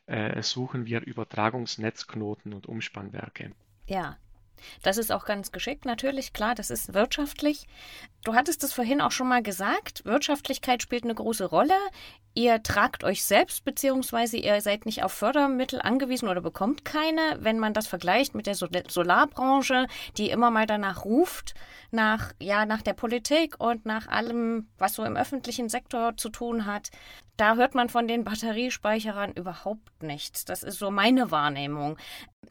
äh, 0.05 0.41
suchen 0.41 0.85
wir 0.85 1.01
Übertragungsnetzknoten 1.01 2.53
und 2.53 2.67
Umspannwerke. 2.67 3.51
Ja, 3.87 4.17
Das 4.81 4.97
ist 4.97 5.11
auch 5.11 5.25
ganz 5.25 5.51
geschickt, 5.51 5.85
natürlich, 5.85 6.33
klar, 6.33 6.55
das 6.55 6.69
ist 6.69 6.93
wirtschaftlich. 6.93 7.67
Du 8.23 8.33
hattest 8.35 8.63
es 8.63 8.73
vorhin 8.73 9.01
auch 9.01 9.11
schon 9.11 9.27
mal 9.27 9.43
gesagt, 9.43 10.05
Wirtschaftlichkeit 10.05 10.81
spielt 10.81 11.03
eine 11.03 11.15
große 11.15 11.45
Rolle. 11.45 11.75
Ihr 12.35 12.63
tragt 12.63 13.03
euch 13.03 13.23
selbst, 13.23 13.63
beziehungsweise 13.63 14.37
ihr 14.37 14.59
seid 14.61 14.85
nicht 14.85 15.03
auf 15.03 15.13
Fördermittel 15.13 15.81
angewiesen 15.81 16.29
oder 16.29 16.41
bekommt 16.41 16.83
keine, 16.83 17.21
wenn 17.39 17.59
man 17.59 17.73
das 17.73 17.85
vergleicht 17.85 18.33
mit 18.33 18.47
der 18.47 18.55
Solarbranche, 18.55 19.87
die 20.17 20.31
immer 20.31 20.49
mal 20.49 20.65
danach 20.65 21.05
ruft, 21.05 21.53
nach, 21.91 22.31
ja, 22.39 22.65
nach 22.65 22.81
der 22.81 22.93
Politik 22.93 23.59
und 23.59 23.85
nach 23.85 24.07
allem, 24.07 24.67
was 24.77 24.95
so 24.95 25.03
im 25.03 25.15
öffentlichen 25.15 25.69
Sektor 25.69 26.17
zu 26.17 26.29
tun 26.29 26.65
hat. 26.65 26.89
Da 27.35 27.55
hört 27.55 27.73
man 27.73 27.89
von 27.89 28.07
den 28.07 28.23
Batteriespeicherern 28.23 29.33
überhaupt 29.33 30.03
nichts. 30.03 30.45
Das 30.45 30.61
ist 30.61 30.77
so 30.77 30.91
meine 30.91 31.31
Wahrnehmung. 31.31 31.97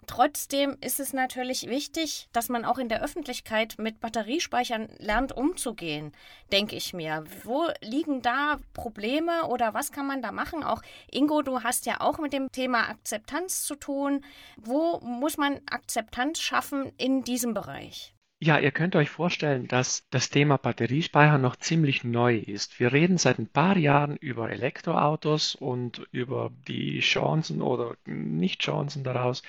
Trotzdem 0.08 0.76
ist 0.80 0.98
es 0.98 1.12
natürlich 1.12 1.68
wichtig, 1.68 2.28
dass 2.32 2.48
man 2.48 2.64
auch 2.64 2.78
in 2.78 2.88
der 2.88 3.02
Öffentlichkeit 3.02 3.76
mit 3.78 4.00
Batteriespeichern 4.00 4.88
lernt 4.98 5.30
umzugehen, 5.30 6.12
denke 6.50 6.74
ich 6.74 6.92
mir. 6.92 7.22
Wo 7.44 7.68
liegen 7.80 8.22
da 8.22 8.58
Probleme 8.74 9.46
oder 9.46 9.72
was 9.72 9.92
kann 9.92 10.08
man 10.08 10.20
da 10.20 10.32
machen? 10.32 10.64
Auch 10.64 10.82
Ingo, 11.12 11.42
du 11.42 11.62
hast 11.62 11.86
ja 11.86 12.00
auch 12.00 12.18
mit 12.18 12.32
dem 12.32 12.50
Thema 12.50 12.88
Akzeptanz 12.88 13.62
zu 13.62 13.76
tun. 13.76 14.24
Wo 14.56 14.98
muss 15.00 15.36
man 15.36 15.60
Akzeptanz 15.70 16.40
schaffen 16.40 16.92
in 16.98 17.22
diesem 17.22 17.54
Bereich? 17.54 18.14
Ja, 18.44 18.58
ihr 18.58 18.72
könnt 18.72 18.96
euch 18.96 19.08
vorstellen, 19.08 19.68
dass 19.68 20.08
das 20.10 20.28
Thema 20.28 20.56
Batteriespeicher 20.56 21.38
noch 21.38 21.54
ziemlich 21.54 22.02
neu 22.02 22.36
ist. 22.38 22.80
Wir 22.80 22.92
reden 22.92 23.16
seit 23.16 23.38
ein 23.38 23.46
paar 23.46 23.76
Jahren 23.76 24.16
über 24.16 24.50
Elektroautos 24.50 25.54
und 25.54 25.98
über 26.10 26.50
die 26.66 26.98
Chancen 27.00 27.62
oder 27.62 27.96
Nicht-Chancen 28.04 29.04
daraus, 29.04 29.42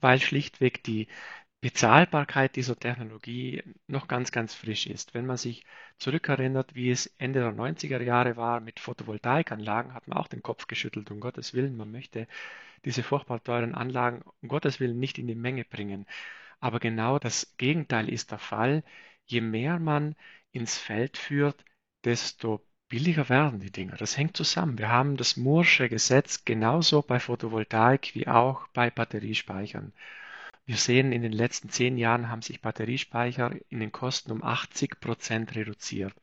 weil 0.00 0.20
schlichtweg 0.20 0.84
die 0.84 1.08
Bezahlbarkeit 1.60 2.54
dieser 2.54 2.78
Technologie 2.78 3.64
noch 3.88 4.06
ganz, 4.06 4.30
ganz 4.30 4.54
frisch 4.54 4.86
ist. 4.86 5.12
Wenn 5.12 5.26
man 5.26 5.38
sich 5.38 5.64
zurückerinnert, 5.98 6.76
wie 6.76 6.90
es 6.92 7.06
Ende 7.18 7.40
der 7.40 7.52
90er 7.52 8.00
Jahre 8.00 8.36
war 8.36 8.60
mit 8.60 8.78
Photovoltaikanlagen, 8.78 9.92
hat 9.92 10.06
man 10.06 10.18
auch 10.18 10.28
den 10.28 10.42
Kopf 10.42 10.68
geschüttelt, 10.68 11.10
um 11.10 11.18
Gottes 11.18 11.52
Willen, 11.52 11.76
man 11.76 11.90
möchte 11.90 12.28
diese 12.84 13.02
furchtbar 13.02 13.42
teuren 13.42 13.74
Anlagen 13.74 14.22
um 14.40 14.48
Gottes 14.48 14.78
Willen 14.78 15.00
nicht 15.00 15.18
in 15.18 15.26
die 15.26 15.34
Menge 15.34 15.64
bringen. 15.64 16.06
Aber 16.60 16.80
genau 16.80 17.18
das 17.18 17.56
Gegenteil 17.58 18.08
ist 18.08 18.30
der 18.30 18.38
Fall. 18.38 18.82
Je 19.26 19.40
mehr 19.40 19.78
man 19.78 20.14
ins 20.52 20.78
Feld 20.78 21.16
führt, 21.18 21.64
desto 22.04 22.64
billiger 22.88 23.28
werden 23.28 23.60
die 23.60 23.70
Dinger. 23.70 23.96
Das 23.96 24.16
hängt 24.16 24.36
zusammen. 24.36 24.78
Wir 24.78 24.88
haben 24.88 25.16
das 25.16 25.36
Moore'sche 25.36 25.88
Gesetz 25.88 26.44
genauso 26.44 27.02
bei 27.02 27.18
Photovoltaik 27.20 28.14
wie 28.14 28.28
auch 28.28 28.66
bei 28.68 28.90
Batteriespeichern. 28.90 29.92
Wir 30.66 30.76
sehen, 30.76 31.12
in 31.12 31.22
den 31.22 31.32
letzten 31.32 31.70
zehn 31.70 31.96
Jahren 31.96 32.28
haben 32.28 32.42
sich 32.42 32.60
Batteriespeicher 32.60 33.52
in 33.68 33.80
den 33.80 33.92
Kosten 33.92 34.32
um 34.32 34.42
80 34.42 35.00
Prozent 35.00 35.54
reduziert 35.54 36.14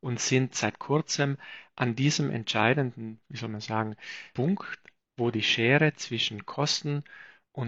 und 0.00 0.20
sind 0.20 0.54
seit 0.54 0.78
kurzem 0.78 1.38
an 1.76 1.96
diesem 1.96 2.30
entscheidenden, 2.30 3.20
wie 3.28 3.36
soll 3.36 3.48
man 3.50 3.60
sagen, 3.60 3.96
Punkt, 4.34 4.78
wo 5.16 5.30
die 5.30 5.42
Schere 5.42 5.94
zwischen 5.94 6.46
Kosten 6.46 6.98
und 6.98 7.04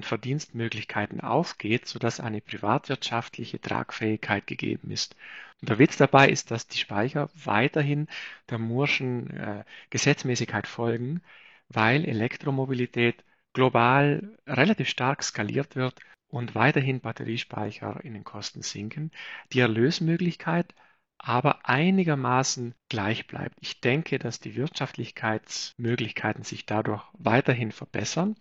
Verdienstmöglichkeiten 0.05 1.21
aufgeht, 1.21 1.87
sodass 1.87 2.21
eine 2.21 2.41
privatwirtschaftliche 2.41 3.61
Tragfähigkeit 3.61 4.47
gegeben 4.47 4.91
ist. 4.91 5.17
Und 5.61 5.71
der 5.71 5.79
Witz 5.79 5.97
dabei 5.97 6.29
ist, 6.29 6.51
dass 6.51 6.67
die 6.67 6.79
Speicher 6.79 7.31
weiterhin 7.35 8.09
der 8.51 8.59
Murschen 8.59 9.31
äh, 9.31 9.65
Gesetzmäßigkeit 9.91 10.67
folgen, 10.67 11.23
weil 11.69 12.05
Elektromobilität 12.05 13.25
global 13.53 14.37
relativ 14.47 14.89
stark 14.89 15.23
skaliert 15.23 15.77
wird 15.77 15.95
und 16.29 16.55
weiterhin 16.55 17.01
Batteriespeicher 17.01 18.05
in 18.05 18.15
den 18.15 18.25
Kosten 18.25 18.63
sinken. 18.63 19.13
Die 19.53 19.61
Erlösmöglichkeit 19.61 20.75
aber 21.19 21.67
einigermaßen 21.67 22.75
gleich 22.89 23.27
bleibt. 23.27 23.57
Ich 23.61 23.81
denke, 23.81 24.19
dass 24.19 24.41
die 24.41 24.57
Wirtschaftlichkeitsmöglichkeiten 24.57 26.43
sich 26.43 26.67
dadurch 26.67 27.03
weiterhin 27.15 27.73
verbessern 27.73 28.37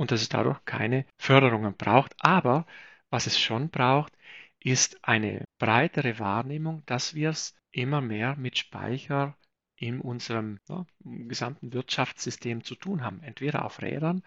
und 0.00 0.10
dass 0.12 0.22
es 0.22 0.30
dadurch 0.30 0.64
keine 0.64 1.04
Förderungen 1.18 1.74
braucht. 1.74 2.14
Aber 2.20 2.64
was 3.10 3.26
es 3.26 3.38
schon 3.38 3.68
braucht, 3.68 4.16
ist 4.58 4.98
eine 5.04 5.44
breitere 5.58 6.18
Wahrnehmung, 6.18 6.82
dass 6.86 7.14
wir 7.14 7.28
es 7.28 7.54
immer 7.70 8.00
mehr 8.00 8.34
mit 8.36 8.56
Speicher 8.56 9.36
in 9.76 10.00
unserem 10.00 10.58
ja, 10.70 10.86
gesamten 11.04 11.74
Wirtschaftssystem 11.74 12.64
zu 12.64 12.76
tun 12.76 13.04
haben. 13.04 13.22
Entweder 13.22 13.66
auf 13.66 13.82
Rädern 13.82 14.22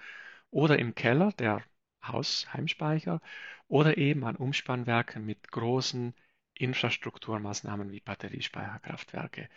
oder 0.52 0.78
im 0.78 0.94
Keller 0.94 1.32
der 1.32 1.64
Hausheimspeicher 2.06 3.20
oder 3.68 3.98
eben 3.98 4.26
an 4.26 4.36
Umspannwerken 4.36 5.26
mit 5.26 5.52
großen 5.52 6.14
Infrastrukturmaßnahmen 6.54 7.92
wie 7.92 8.00
Batteriespeicherkraftwerke. 8.00 9.50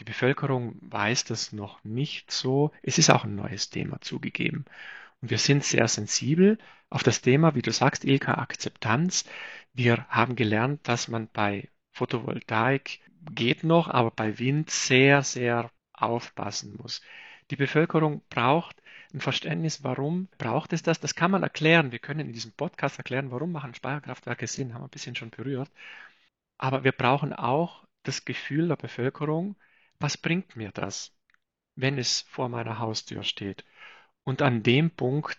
Die 0.00 0.04
Bevölkerung 0.04 0.74
weiß 0.80 1.22
das 1.22 1.52
noch 1.52 1.84
nicht 1.84 2.32
so. 2.32 2.72
Es 2.82 2.98
ist 2.98 3.10
auch 3.10 3.22
ein 3.22 3.36
neues 3.36 3.70
Thema 3.70 4.00
zugegeben. 4.00 4.64
Und 5.22 5.30
wir 5.30 5.38
sind 5.38 5.64
sehr 5.64 5.88
sensibel 5.88 6.58
auf 6.90 7.02
das 7.02 7.22
Thema, 7.22 7.54
wie 7.54 7.62
du 7.62 7.72
sagst, 7.72 8.04
Ilka, 8.04 8.34
Akzeptanz. 8.34 9.24
Wir 9.72 10.06
haben 10.08 10.36
gelernt, 10.36 10.86
dass 10.88 11.08
man 11.08 11.28
bei 11.32 11.70
Photovoltaik 11.92 13.00
geht 13.30 13.64
noch, 13.64 13.88
aber 13.88 14.10
bei 14.10 14.38
Wind 14.38 14.70
sehr, 14.70 15.22
sehr 15.22 15.70
aufpassen 15.92 16.76
muss. 16.76 17.00
Die 17.50 17.56
Bevölkerung 17.56 18.22
braucht 18.28 18.82
ein 19.14 19.20
Verständnis, 19.20 19.84
warum 19.84 20.28
braucht 20.38 20.72
es 20.72 20.82
das. 20.82 20.98
Das 21.00 21.14
kann 21.14 21.30
man 21.30 21.42
erklären. 21.42 21.92
Wir 21.92 21.98
können 21.98 22.20
in 22.20 22.32
diesem 22.32 22.52
Podcast 22.52 22.98
erklären, 22.98 23.30
warum 23.30 23.52
machen 23.52 23.74
Speicherkraftwerke 23.74 24.46
Sinn, 24.46 24.74
haben 24.74 24.82
wir 24.82 24.86
ein 24.86 24.90
bisschen 24.90 25.14
schon 25.14 25.30
berührt. 25.30 25.70
Aber 26.58 26.84
wir 26.84 26.92
brauchen 26.92 27.32
auch 27.32 27.84
das 28.02 28.24
Gefühl 28.24 28.68
der 28.68 28.76
Bevölkerung, 28.76 29.56
was 30.00 30.16
bringt 30.16 30.56
mir 30.56 30.72
das, 30.72 31.14
wenn 31.76 31.98
es 31.98 32.22
vor 32.22 32.48
meiner 32.48 32.78
Haustür 32.78 33.22
steht? 33.22 33.64
Und 34.24 34.42
an 34.42 34.62
dem 34.62 34.90
Punkt 34.90 35.38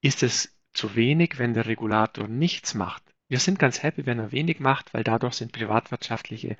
ist 0.00 0.22
es 0.22 0.56
zu 0.72 0.94
wenig, 0.94 1.38
wenn 1.38 1.54
der 1.54 1.66
Regulator 1.66 2.28
nichts 2.28 2.74
macht. 2.74 3.02
Wir 3.28 3.38
sind 3.40 3.58
ganz 3.58 3.82
happy, 3.82 4.06
wenn 4.06 4.18
er 4.18 4.32
wenig 4.32 4.60
macht, 4.60 4.94
weil 4.94 5.04
dadurch 5.04 5.34
sind 5.34 5.52
privatwirtschaftliche 5.52 6.56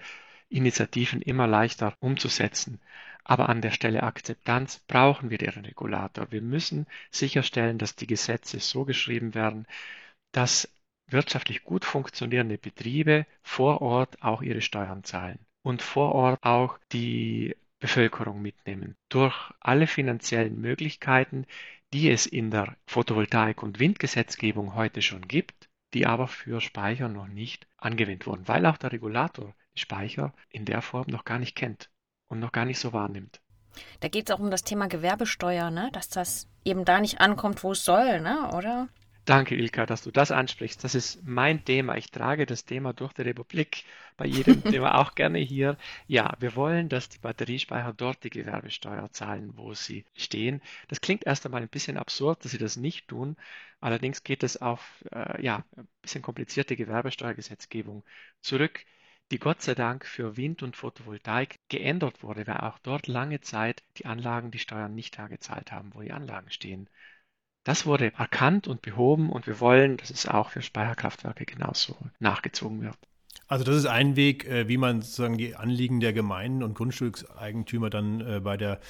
Initiativen 0.49 1.23
immer 1.23 1.47
leichter 1.47 1.95
umzusetzen. 2.01 2.81
Aber 3.25 3.49
an 3.49 3.61
der 3.61 3.71
Stelle 3.71 4.03
Akzeptanz 4.03 4.81
brauchen 4.87 5.31
wir 5.31 5.39
den 5.39 5.51
Regulator. 5.51 6.33
Wir 6.33 6.41
müssen 6.43 6.87
sicherstellen, 7.11 7.79
dass 7.79 7.95
die 7.95 8.07
Gesetze 8.07 8.59
so 8.61 8.85
geschrieben 8.85 9.35
werden, 9.35 9.67
dass 10.33 10.73
wirtschaftlich 11.07 11.65
gut 11.65 11.85
funktionierende 11.85 12.59
Betriebe 12.59 13.27
vor 13.43 13.83
Ort 13.83 14.23
auch 14.23 14.43
ihre 14.43 14.63
Steuern 14.63 15.05
zahlen 15.05 15.39
und 15.63 15.83
vor 15.83 16.13
Ort 16.15 16.43
auch 16.43 16.79
die 16.93 17.57
Bevölkerung 17.79 18.43
mitnehmen. 18.43 18.97
Durch 19.09 19.53
alle 19.61 19.87
finanziellen 19.87 20.61
Möglichkeiten, 20.61 21.47
die 21.93 22.11
es 22.11 22.27
in 22.27 22.51
der 22.51 22.77
Photovoltaik- 22.87 23.63
und 23.63 23.79
Windgesetzgebung 23.79 24.75
heute 24.75 25.03
schon 25.03 25.27
gibt, 25.27 25.69
die 25.95 26.07
aber 26.07 26.29
für 26.29 26.61
Speicher 26.61 27.09
noch 27.09 27.29
nicht 27.29 27.67
angewendet 27.77 28.27
wurden, 28.27 28.47
weil 28.47 28.67
auch 28.67 28.77
der 28.77 28.93
Regulator 28.93 29.55
Speicher 29.75 30.35
in 30.51 30.65
der 30.65 30.83
Form 30.83 31.07
noch 31.09 31.25
gar 31.25 31.39
nicht 31.39 31.55
kennt 31.55 31.91
und 32.27 32.41
noch 32.41 32.53
gar 32.53 32.65
nicht 32.65 32.79
so 32.79 32.93
wahrnimmt. 32.93 33.41
Da 34.01 34.09
geht 34.09 34.29
es 34.29 34.35
auch 34.35 34.41
um 34.41 34.51
das 34.51 34.65
Thema 34.65 34.89
Gewerbesteuer, 34.89 35.71
ne? 35.71 35.91
dass 35.93 36.09
das 36.09 36.49
eben 36.65 36.85
da 36.85 37.01
nicht 37.01 37.21
ankommt, 37.21 37.63
wo 37.63 37.73
es 37.73 37.85
soll, 37.85 38.21
ne? 38.21 38.51
oder? 38.55 38.89
Danke, 39.29 39.55
Ilka, 39.57 39.85
dass 39.85 40.03
du 40.03 40.11
das 40.11 40.31
ansprichst. 40.31 40.83
Das 40.85 40.95
ist 40.95 41.23
mein 41.23 41.63
Thema. 41.65 41.97
Ich 41.99 42.11
trage 42.11 42.47
das 42.47 42.65
Thema 42.65 42.95
durch 42.95 43.13
die 43.13 43.21
Republik 43.23 43.85
bei 44.17 44.25
jedem 44.27 44.65
Thema 44.65 44.95
auch 44.99 45.15
gerne 45.15 45.39
hier. 45.39 45.77
Ja, 46.07 46.35
wir 46.41 46.57
wollen, 46.57 46.89
dass 46.89 47.11
die 47.11 47.19
Batteriespeicher 47.19 47.93
dort 47.93 48.25
die 48.25 48.31
Gewerbesteuer 48.31 49.11
zahlen, 49.13 49.53
wo 49.57 49.75
sie 49.75 50.07
stehen. 50.17 50.63
Das 50.89 51.03
klingt 51.03 51.27
erst 51.27 51.45
einmal 51.45 51.61
ein 51.61 51.69
bisschen 51.69 51.99
absurd, 51.99 52.43
dass 52.43 52.53
sie 52.53 52.59
das 52.59 52.77
nicht 52.79 53.07
tun. 53.09 53.37
Allerdings 53.81 54.25
geht 54.25 54.43
es 54.43 54.57
auf 54.63 55.05
äh, 55.13 55.43
ja, 55.43 55.63
ein 55.77 55.89
bisschen 56.01 56.23
komplizierte 56.23 56.75
Gewerbesteuergesetzgebung 56.75 58.05
zurück, 58.41 58.83
die 59.31 59.39
Gott 59.39 59.61
sei 59.61 59.75
Dank 59.75 60.07
für 60.07 60.39
Wind 60.39 60.63
und 60.63 60.75
Photovoltaik 60.75 61.59
geändert 61.69 62.23
wurde, 62.23 62.47
weil 62.47 62.57
auch 62.59 62.79
dort 62.79 63.07
lange 63.09 63.43
Zeit 63.43 63.83
die 63.99 64.07
Anlagen 64.07 64.51
die 64.51 64.59
Steuern 64.59 64.95
nicht 64.95 65.19
da 65.19 65.29
gezahlt 65.29 65.71
haben, 65.71 65.95
wo 65.95 66.01
die 66.01 66.13
Anlagen 66.13 66.51
stehen. 66.51 66.89
Das 67.69 67.85
wurde 67.85 68.15
erkannt 68.17 68.67
und 68.67 68.81
behoben 68.81 69.29
und 69.29 69.47
wir 69.47 69.61
wollen, 69.61 69.99
dass 69.99 70.09
es 70.09 70.27
auch 70.27 70.49
für 70.49 70.63
Speicherkraftwerke 70.63 71.45
genauso 71.45 71.99
nachgezogen 72.19 72.81
wird. 72.81 72.97
Also 73.47 73.63
das 73.63 73.77
ist 73.77 73.85
ein 73.85 74.17
Weg, 74.17 74.47
äh, 74.47 74.69
wie 74.69 74.79
man 74.79 75.03
sozusagen 75.03 75.37
die 75.37 75.55
Anliegen 75.55 76.01
der 76.01 76.15
Gemeinden 76.15 76.63
und 76.63 76.73
Grundstückseigentümer 76.73 77.91
dann 77.91 78.23
äh, 78.23 78.41
bei 78.41 78.57
der 78.57 78.81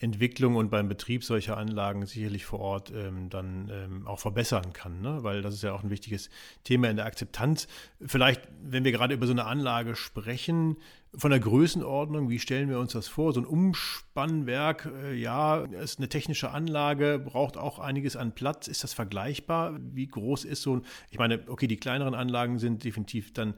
Entwicklung 0.00 0.56
und 0.56 0.68
beim 0.68 0.88
Betrieb 0.88 1.22
solcher 1.22 1.56
Anlagen 1.56 2.06
sicherlich 2.06 2.44
vor 2.44 2.58
Ort 2.58 2.90
ähm, 2.90 3.30
dann 3.30 3.70
ähm, 3.72 4.06
auch 4.08 4.18
verbessern 4.18 4.72
kann, 4.72 5.00
ne? 5.00 5.22
weil 5.22 5.40
das 5.40 5.54
ist 5.54 5.62
ja 5.62 5.72
auch 5.72 5.84
ein 5.84 5.90
wichtiges 5.90 6.28
Thema 6.64 6.90
in 6.90 6.96
der 6.96 7.06
Akzeptanz. 7.06 7.68
Vielleicht, 8.04 8.42
wenn 8.60 8.82
wir 8.82 8.90
gerade 8.90 9.14
über 9.14 9.26
so 9.26 9.32
eine 9.32 9.44
Anlage 9.44 9.94
sprechen, 9.94 10.76
von 11.16 11.30
der 11.30 11.40
Größenordnung, 11.40 12.28
wie 12.28 12.38
stellen 12.38 12.68
wir 12.68 12.78
uns 12.78 12.92
das 12.92 13.08
vor? 13.08 13.32
So 13.32 13.40
ein 13.40 13.46
Umspannwerk, 13.46 14.90
äh, 15.04 15.14
ja, 15.14 15.58
ist 15.58 15.98
eine 15.98 16.08
technische 16.08 16.50
Anlage, 16.50 17.18
braucht 17.18 17.56
auch 17.56 17.78
einiges 17.78 18.16
an 18.16 18.32
Platz. 18.32 18.68
Ist 18.68 18.84
das 18.84 18.92
vergleichbar? 18.94 19.78
Wie 19.78 20.06
groß 20.06 20.44
ist 20.44 20.62
so 20.62 20.76
ein, 20.76 20.82
ich 21.10 21.18
meine, 21.18 21.40
okay, 21.48 21.66
die 21.66 21.76
kleineren 21.76 22.14
Anlagen 22.14 22.58
sind 22.58 22.84
definitiv 22.84 23.32
dann 23.32 23.54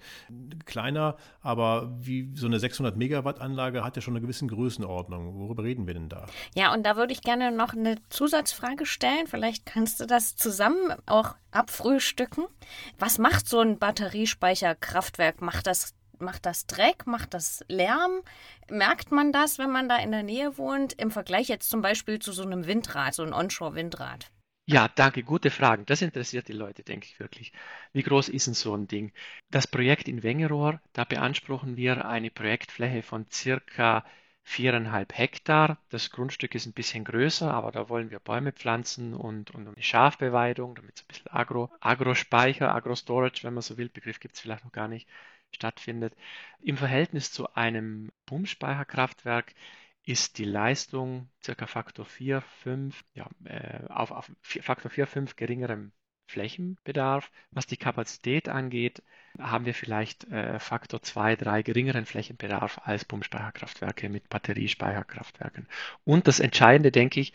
kleiner, 0.65 1.17
aber 1.41 1.97
wie 2.01 2.31
so 2.35 2.47
eine 2.47 2.59
600 2.59 2.97
Megawatt 2.97 3.41
Anlage 3.41 3.85
hat 3.85 3.97
ja 3.97 4.03
schon 4.03 4.15
eine 4.15 4.21
gewisse 4.21 4.47
Größenordnung. 4.47 5.39
Worüber 5.39 5.65
reden 5.65 5.87
wir 5.87 5.95
denn 5.95 6.09
da? 6.09 6.27
Ja, 6.55 6.73
und 6.75 6.85
da 6.85 6.97
würde 6.97 7.13
ich 7.13 7.23
gerne 7.23 7.53
noch 7.53 7.73
eine 7.73 7.97
Zusatzfrage 8.11 8.87
stellen. 8.87 9.27
Vielleicht 9.27 9.67
kannst 9.67 10.01
du 10.01 10.07
das 10.07 10.37
zusammen 10.37 10.93
auch 11.07 11.35
abfrühstücken. 11.51 12.45
Was 12.99 13.19
macht 13.19 13.49
so 13.49 13.61
ein 13.61 13.79
Batteriespeicherkraftwerk? 13.79 15.41
Macht 15.41 15.67
das 15.67 15.95
Macht 16.21 16.47
das 16.47 16.67
Dreck? 16.67 17.07
Macht 17.07 17.35
das 17.35 17.65
Lärm? 17.69 18.23
Merkt 18.71 19.13
man 19.13 19.33
das, 19.33 19.59
wenn 19.59 19.71
man 19.71 19.89
da 19.89 19.99
in 19.99 20.11
der 20.11 20.23
Nähe 20.23 20.59
wohnt, 20.59 20.93
im 20.95 21.11
Vergleich 21.11 21.49
jetzt 21.49 21.71
zum 21.71 21.83
Beispiel 21.83 22.19
zu 22.19 22.33
so 22.33 22.43
einem 22.43 22.67
Windrad, 22.67 23.15
so 23.15 23.23
einem 23.23 23.33
Onshore-Windrad? 23.33 24.31
Ja, 24.69 24.89
danke, 24.89 25.23
gute 25.23 25.51
Fragen. 25.51 25.87
Das 25.87 26.03
interessiert 26.03 26.49
die 26.49 26.53
Leute, 26.53 26.83
denke 26.83 27.07
ich 27.07 27.21
wirklich. 27.21 27.53
Wie 27.93 28.03
groß 28.03 28.29
ist 28.29 28.47
denn 28.49 28.55
so 28.55 28.75
ein 28.77 28.89
Ding? 28.89 29.13
Das 29.51 29.67
Projekt 29.69 30.09
in 30.09 30.23
Wengerohr, 30.25 30.81
da 30.93 31.05
beanspruchen 31.05 31.77
wir 31.77 32.05
eine 32.07 32.31
Projektfläche 32.31 33.03
von 33.03 33.27
circa 33.31 34.05
viereinhalb 34.43 35.17
Hektar. 35.17 35.79
Das 35.89 36.11
Grundstück 36.11 36.55
ist 36.55 36.67
ein 36.67 36.73
bisschen 36.73 37.05
größer, 37.05 37.53
aber 37.53 37.73
da 37.73 37.89
wollen 37.89 38.11
wir 38.11 38.21
Bäume 38.21 38.53
pflanzen 38.53 39.15
und, 39.15 39.51
und 39.53 39.67
eine 39.69 39.83
Schafbeweidung, 39.83 40.75
damit 40.77 40.97
es 40.97 41.03
ein 41.03 41.09
bisschen 41.09 41.33
Agro, 41.33 41.71
Agro-Speicher, 41.81 42.73
Agro-Storage, 42.75 43.45
wenn 43.45 43.55
man 43.55 43.63
so 43.63 43.77
will, 43.77 43.89
Begriff 43.89 44.21
gibt 44.21 44.37
es 44.37 44.41
vielleicht 44.41 44.65
noch 44.65 44.73
gar 44.73 44.89
nicht, 44.89 45.09
stattfindet. 45.57 46.15
Im 46.61 46.77
Verhältnis 46.77 47.33
zu 47.33 47.55
einem 47.55 48.13
Pumpspeicherkraftwerk 48.27 49.55
ist 50.05 50.39
die 50.39 50.45
Leistung 50.45 51.29
ca. 51.45 51.67
Faktor 51.67 52.05
4, 52.07 52.41
5, 52.41 53.05
ja, 53.15 53.29
äh, 53.45 53.85
auf, 53.89 54.13
auf 54.13 54.31
Faktor 54.43 54.91
4, 54.91 55.07
5 55.07 55.37
geringerem 55.37 55.93
Flächenbedarf. 56.27 57.31
Was 57.51 57.67
die 57.67 57.77
Kapazität 57.77 58.49
angeht, 58.49 59.03
haben 59.39 59.67
wir 59.67 59.75
vielleicht 59.75 60.25
äh, 60.31 60.59
Faktor 60.59 61.03
2, 61.03 61.37
3 61.37 61.63
geringeren 61.63 62.07
Flächenbedarf 62.07 62.81
als 62.85 63.05
Pumpspeicherkraftwerke 63.05 64.09
mit 64.09 64.29
Batteriespeicherkraftwerken. 64.29 65.67
Und 66.05 66.27
das 66.27 66.41
Entscheidende, 66.41 66.91
denke 66.91 67.21
ich, 67.21 67.33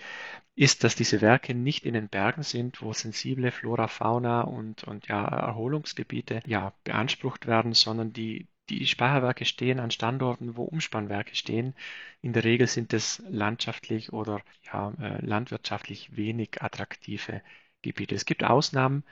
ist, 0.55 0.83
dass 0.83 0.95
diese 0.95 1.21
Werke 1.21 1.53
nicht 1.53 1.85
in 1.85 1.93
den 1.93 2.09
Bergen 2.09 2.43
sind, 2.43 2.81
wo 2.81 2.93
sensible 2.93 3.51
Flora, 3.51 3.87
Fauna 3.87 4.41
und, 4.41 4.83
und 4.83 5.07
ja, 5.07 5.23
Erholungsgebiete 5.23 6.41
ja, 6.45 6.73
beansprucht 6.83 7.47
werden, 7.47 7.73
sondern 7.73 8.13
die, 8.13 8.47
die 8.69 8.85
Speicherwerke 8.85 9.45
stehen 9.45 9.79
an 9.79 9.91
Standorten, 9.91 10.55
wo 10.57 10.63
Umspannwerke 10.63 11.35
stehen. 11.35 11.73
In 12.21 12.33
der 12.33 12.43
Regel 12.43 12.67
sind 12.67 12.93
es 12.93 13.23
landschaftlich 13.29 14.13
oder 14.13 14.41
ja, 14.71 14.93
äh, 15.01 15.25
landwirtschaftlich 15.25 16.15
wenig 16.15 16.61
attraktive 16.61 17.41
Gebiete. 17.81 18.15
Es 18.15 18.25
gibt 18.25 18.43
Ausnahmen, 18.43 19.03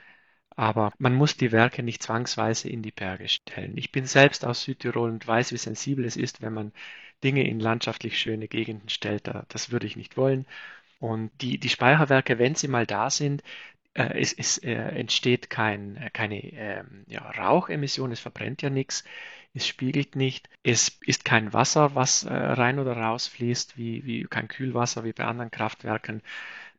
aber 0.56 0.92
man 0.98 1.14
muss 1.14 1.36
die 1.36 1.52
Werke 1.52 1.82
nicht 1.82 2.02
zwangsweise 2.02 2.68
in 2.68 2.82
die 2.82 2.92
Berge 2.92 3.28
stellen. 3.28 3.76
Ich 3.76 3.92
bin 3.92 4.06
selbst 4.06 4.44
aus 4.44 4.62
Südtirol 4.62 5.10
und 5.10 5.26
weiß, 5.26 5.52
wie 5.52 5.56
sensibel 5.58 6.04
es 6.04 6.16
ist, 6.16 6.42
wenn 6.42 6.52
man 6.54 6.72
Dinge 7.24 7.46
in 7.48 7.60
landschaftlich 7.60 8.18
schöne 8.18 8.48
Gegenden 8.48 8.88
stellt. 8.88 9.30
Das 9.48 9.70
würde 9.72 9.86
ich 9.86 9.96
nicht 9.96 10.16
wollen. 10.16 10.46
Und 10.98 11.30
die, 11.40 11.58
die 11.58 11.68
Speicherwerke, 11.70 12.38
wenn 12.38 12.54
sie 12.54 12.68
mal 12.68 12.86
da 12.86 13.10
sind, 13.10 13.42
äh, 13.94 14.20
es, 14.20 14.32
es 14.32 14.58
äh, 14.58 14.72
entsteht 14.72 15.50
kein, 15.50 16.10
keine 16.12 16.42
äh, 16.52 16.84
ja, 17.06 17.30
Rauchemission, 17.30 18.12
es 18.12 18.20
verbrennt 18.20 18.62
ja 18.62 18.70
nichts, 18.70 19.04
es 19.54 19.66
spiegelt 19.66 20.14
nicht, 20.16 20.48
es 20.62 20.98
ist 21.06 21.24
kein 21.24 21.52
Wasser, 21.52 21.94
was 21.94 22.24
äh, 22.24 22.32
rein 22.32 22.78
oder 22.78 22.96
raus 22.96 23.26
fließt, 23.28 23.76
wie, 23.76 24.04
wie 24.04 24.24
kein 24.24 24.48
Kühlwasser 24.48 25.04
wie 25.04 25.12
bei 25.12 25.24
anderen 25.24 25.50
Kraftwerken. 25.50 26.22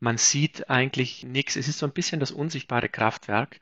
Man 0.01 0.17
sieht 0.17 0.69
eigentlich 0.69 1.23
nichts. 1.23 1.55
Es 1.55 1.69
ist 1.69 1.79
so 1.79 1.85
ein 1.85 1.93
bisschen 1.93 2.19
das 2.19 2.31
unsichtbare 2.31 2.89
Kraftwerk. 2.89 3.61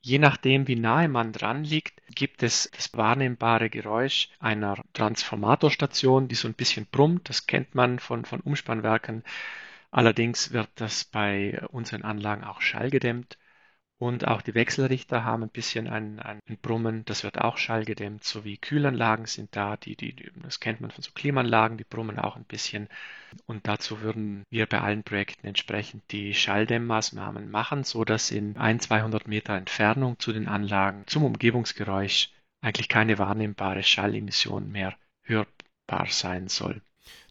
Je 0.00 0.18
nachdem, 0.18 0.68
wie 0.68 0.76
nahe 0.76 1.08
man 1.08 1.32
dran 1.32 1.64
liegt, 1.64 2.00
gibt 2.14 2.42
es 2.44 2.70
das 2.72 2.92
wahrnehmbare 2.94 3.70
Geräusch 3.70 4.28
einer 4.38 4.76
Transformatorstation, 4.92 6.28
die 6.28 6.36
so 6.36 6.46
ein 6.46 6.54
bisschen 6.54 6.86
brummt. 6.86 7.28
Das 7.28 7.46
kennt 7.48 7.74
man 7.74 7.98
von, 7.98 8.24
von 8.24 8.40
Umspannwerken. 8.40 9.24
Allerdings 9.90 10.52
wird 10.52 10.70
das 10.76 11.04
bei 11.04 11.60
unseren 11.70 12.02
Anlagen 12.02 12.44
auch 12.44 12.60
schallgedämmt. 12.60 13.38
Und 13.98 14.28
auch 14.28 14.42
die 14.42 14.54
Wechselrichter 14.54 15.24
haben 15.24 15.42
ein 15.42 15.48
bisschen 15.48 15.88
ein, 15.88 16.20
ein 16.20 16.40
Brummen, 16.62 17.04
das 17.04 17.24
wird 17.24 17.40
auch 17.40 17.56
schallgedämmt, 17.58 18.22
sowie 18.22 18.56
Kühlanlagen 18.56 19.26
sind 19.26 19.56
da, 19.56 19.76
die, 19.76 19.96
die, 19.96 20.14
das 20.36 20.60
kennt 20.60 20.80
man 20.80 20.92
von 20.92 21.02
so 21.02 21.10
Klimaanlagen, 21.12 21.78
die 21.78 21.84
brummen 21.84 22.20
auch 22.20 22.36
ein 22.36 22.44
bisschen. 22.44 22.88
Und 23.46 23.66
dazu 23.66 24.00
würden 24.00 24.44
wir 24.50 24.66
bei 24.66 24.80
allen 24.80 25.02
Projekten 25.02 25.48
entsprechend 25.48 26.04
die 26.12 26.32
Schalldämmmaßnahmen 26.32 27.50
machen, 27.50 27.82
so 27.82 28.04
dass 28.04 28.30
in 28.30 28.56
ein, 28.56 28.78
200 28.78 29.26
Meter 29.26 29.54
Entfernung 29.54 30.16
zu 30.20 30.32
den 30.32 30.46
Anlagen 30.46 31.02
zum 31.08 31.24
Umgebungsgeräusch 31.24 32.30
eigentlich 32.60 32.88
keine 32.88 33.18
wahrnehmbare 33.18 33.82
Schallemission 33.82 34.70
mehr 34.70 34.96
hörbar 35.24 36.06
sein 36.08 36.46
soll. 36.46 36.82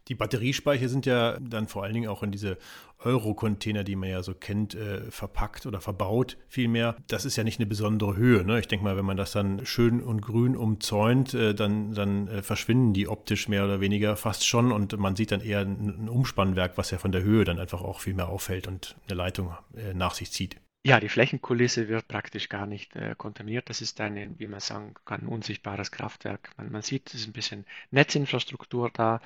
Die 0.08 0.14
Batteriespeicher 0.14 0.88
sind 0.88 1.06
ja 1.06 1.38
dann 1.40 1.68
vor 1.68 1.84
allen 1.84 1.94
Dingen 1.94 2.08
auch 2.08 2.22
in 2.22 2.32
diese 2.32 2.58
Euro-Container, 3.00 3.84
die 3.84 3.96
man 3.96 4.08
ja 4.08 4.22
so 4.22 4.34
kennt, 4.34 4.74
äh, 4.74 5.10
verpackt 5.10 5.66
oder 5.66 5.80
verbaut 5.80 6.36
vielmehr. 6.48 6.96
Das 7.06 7.24
ist 7.24 7.36
ja 7.36 7.44
nicht 7.44 7.60
eine 7.60 7.66
besondere 7.66 8.16
Höhe. 8.16 8.44
Ne? 8.44 8.58
Ich 8.60 8.68
denke 8.68 8.84
mal, 8.84 8.96
wenn 8.96 9.04
man 9.04 9.16
das 9.16 9.32
dann 9.32 9.64
schön 9.66 10.02
und 10.02 10.20
grün 10.20 10.56
umzäunt, 10.56 11.34
äh, 11.34 11.54
dann, 11.54 11.94
dann 11.94 12.28
äh, 12.28 12.42
verschwinden 12.42 12.92
die 12.92 13.08
optisch 13.08 13.48
mehr 13.48 13.64
oder 13.64 13.80
weniger 13.80 14.16
fast 14.16 14.46
schon 14.46 14.72
und 14.72 14.96
man 14.98 15.16
sieht 15.16 15.32
dann 15.32 15.40
eher 15.40 15.60
ein, 15.60 16.04
ein 16.04 16.08
Umspannwerk, 16.08 16.76
was 16.76 16.90
ja 16.90 16.98
von 16.98 17.12
der 17.12 17.22
Höhe 17.22 17.44
dann 17.44 17.58
einfach 17.58 17.82
auch 17.82 18.00
viel 18.00 18.14
mehr 18.14 18.28
auffällt 18.28 18.66
und 18.66 18.96
eine 19.06 19.16
Leitung 19.16 19.54
nach 19.94 20.14
sich 20.14 20.32
zieht. 20.32 20.56
Ja, 20.84 21.00
die 21.00 21.08
Flächenkulisse 21.08 21.88
wird 21.88 22.08
praktisch 22.08 22.48
gar 22.48 22.66
nicht 22.66 22.94
äh, 22.96 23.14
kontaminiert. 23.16 23.68
Das 23.68 23.82
ist 23.82 24.00
ein, 24.00 24.38
wie 24.38 24.46
man 24.46 24.60
sagen 24.60 24.94
kann, 25.04 25.26
unsichtbares 25.26 25.90
Kraftwerk. 25.90 26.50
Man, 26.56 26.70
man 26.72 26.82
sieht, 26.82 27.08
es 27.08 27.22
ist 27.22 27.26
ein 27.26 27.32
bisschen 27.32 27.66
Netzinfrastruktur 27.90 28.90
da. 28.90 29.20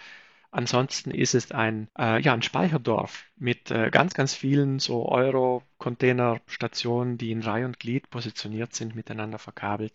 Ansonsten 0.53 1.11
ist 1.13 1.35
es 1.35 1.51
ein, 1.51 1.89
äh, 1.99 2.21
ja, 2.21 2.35
ein 2.35 2.43
Speicherdorf 2.43 3.25
mit 3.37 3.71
äh, 3.71 3.89
ganz, 3.91 4.13
ganz 4.13 4.35
vielen 4.35 4.81
so 4.81 5.09
Euro-Container-Stationen, 5.09 7.17
die 7.17 7.33
in 7.33 7.41
Reihe 7.41 7.65
und 7.65 7.81
Glied 7.81 8.11
positioniert 8.11 8.75
sind, 8.75 8.95
miteinander 8.95 9.39
verkabelt. 9.39 9.95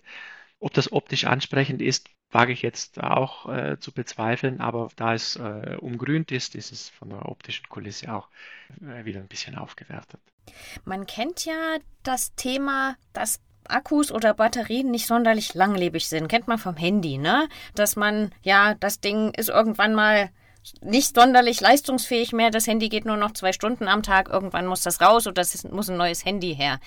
Ob 0.59 0.73
das 0.73 0.91
optisch 0.91 1.25
ansprechend 1.25 1.79
ist, 1.79 2.09
wage 2.31 2.53
ich 2.53 2.63
jetzt 2.63 3.03
auch 3.03 3.47
äh, 3.47 3.77
zu 3.79 3.91
bezweifeln, 3.91 4.59
aber 4.59 4.89
da 4.95 5.13
es 5.13 5.35
äh, 5.35 5.77
umgrünt 5.79 6.31
ist, 6.31 6.55
ist 6.55 6.71
es 6.71 6.89
von 6.89 7.09
der 7.09 7.29
optischen 7.29 7.69
Kulisse 7.69 8.11
auch 8.11 8.27
äh, 8.81 9.05
wieder 9.05 9.19
ein 9.19 9.27
bisschen 9.27 9.55
aufgewertet. 9.55 10.19
Man 10.85 11.05
kennt 11.05 11.45
ja 11.45 11.77
das 12.01 12.33
Thema, 12.33 12.95
dass 13.13 13.41
Akkus 13.67 14.11
oder 14.11 14.33
Batterien 14.33 14.89
nicht 14.89 15.05
sonderlich 15.05 15.53
langlebig 15.53 16.07
sind. 16.07 16.29
Kennt 16.29 16.47
man 16.47 16.57
vom 16.57 16.77
Handy, 16.77 17.19
ne? 17.19 17.47
Dass 17.75 17.95
man, 17.95 18.31
ja, 18.41 18.73
das 18.73 19.01
Ding 19.01 19.35
ist 19.35 19.49
irgendwann 19.49 19.93
mal 19.93 20.31
nicht 20.81 21.15
sonderlich 21.15 21.61
leistungsfähig 21.61 22.33
mehr. 22.33 22.51
Das 22.51 22.67
Handy 22.67 22.89
geht 22.89 23.05
nur 23.05 23.17
noch 23.17 23.31
zwei 23.31 23.53
Stunden 23.53 23.87
am 23.87 24.03
Tag. 24.03 24.29
Irgendwann 24.29 24.67
muss 24.67 24.81
das 24.81 25.01
raus 25.01 25.27
oder 25.27 25.41
es 25.41 25.63
muss 25.65 25.89
ein 25.89 25.97
neues 25.97 26.25
Handy 26.25 26.55
her. 26.55 26.79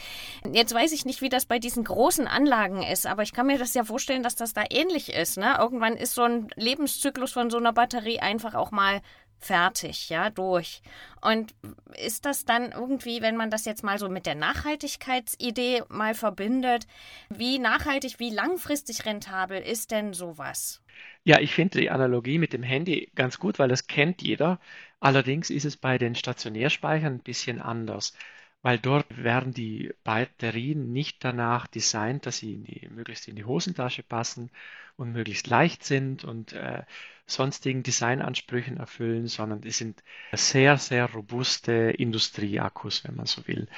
Jetzt 0.52 0.74
weiß 0.74 0.92
ich 0.92 1.04
nicht, 1.04 1.20
wie 1.20 1.28
das 1.28 1.46
bei 1.46 1.58
diesen 1.58 1.84
großen 1.84 2.26
Anlagen 2.26 2.82
ist, 2.82 3.06
aber 3.06 3.22
ich 3.22 3.32
kann 3.32 3.46
mir 3.46 3.58
das 3.58 3.74
ja 3.74 3.84
vorstellen, 3.84 4.22
dass 4.22 4.36
das 4.36 4.52
da 4.52 4.64
ähnlich 4.70 5.12
ist. 5.12 5.38
Ne? 5.38 5.56
Irgendwann 5.58 5.96
ist 5.96 6.14
so 6.14 6.22
ein 6.22 6.48
Lebenszyklus 6.56 7.32
von 7.32 7.50
so 7.50 7.58
einer 7.58 7.72
Batterie 7.72 8.20
einfach 8.20 8.54
auch 8.54 8.70
mal 8.70 9.00
fertig, 9.40 10.08
ja, 10.08 10.30
durch. 10.30 10.82
Und 11.20 11.54
ist 11.96 12.24
das 12.24 12.44
dann 12.44 12.72
irgendwie, 12.72 13.22
wenn 13.22 13.36
man 13.36 13.50
das 13.50 13.64
jetzt 13.64 13.82
mal 13.82 13.98
so 13.98 14.08
mit 14.08 14.26
der 14.26 14.34
Nachhaltigkeitsidee 14.34 15.82
mal 15.88 16.14
verbindet, 16.14 16.86
wie 17.28 17.58
nachhaltig, 17.58 18.18
wie 18.18 18.30
langfristig 18.30 19.04
rentabel 19.06 19.60
ist 19.60 19.90
denn 19.90 20.12
sowas? 20.12 20.82
Ja, 21.24 21.38
ich 21.40 21.52
finde 21.54 21.80
die 21.80 21.90
Analogie 21.90 22.38
mit 22.38 22.52
dem 22.52 22.62
Handy 22.62 23.10
ganz 23.14 23.38
gut, 23.38 23.58
weil 23.58 23.68
das 23.68 23.86
kennt 23.86 24.22
jeder. 24.22 24.60
Allerdings 25.00 25.50
ist 25.50 25.64
es 25.64 25.76
bei 25.76 25.98
den 25.98 26.14
Stationärspeichern 26.14 27.14
ein 27.14 27.22
bisschen 27.22 27.60
anders, 27.60 28.14
weil 28.62 28.78
dort 28.78 29.22
werden 29.22 29.52
die 29.52 29.92
Batterien 30.04 30.92
nicht 30.92 31.24
danach 31.24 31.66
designt, 31.66 32.26
dass 32.26 32.38
sie 32.38 32.54
in 32.54 32.64
die, 32.64 32.88
möglichst 32.90 33.28
in 33.28 33.36
die 33.36 33.44
Hosentasche 33.44 34.02
passen 34.02 34.50
und 34.96 35.12
möglichst 35.12 35.46
leicht 35.48 35.84
sind 35.84 36.24
und 36.24 36.52
äh, 36.52 36.82
sonstigen 37.30 37.82
Designansprüchen 37.82 38.76
erfüllen, 38.78 39.26
sondern 39.26 39.60
die 39.60 39.70
sind 39.70 40.02
sehr, 40.32 40.76
sehr 40.78 41.10
robuste 41.10 41.72
Industrieakkus, 41.72 43.04
wenn 43.04 43.16
man 43.16 43.26
so 43.26 43.46
will. 43.46 43.68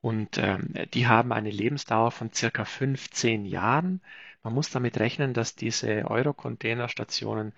Und 0.00 0.38
ähm, 0.38 0.74
die 0.94 1.06
haben 1.06 1.32
eine 1.32 1.50
Lebensdauer 1.50 2.10
von 2.10 2.32
circa 2.32 2.64
15 2.64 3.44
Jahren. 3.46 4.00
Man 4.42 4.54
muss 4.54 4.70
damit 4.70 4.98
rechnen, 4.98 5.32
dass 5.34 5.54
diese 5.54 6.10
Euro-Container-Stationen 6.10 7.52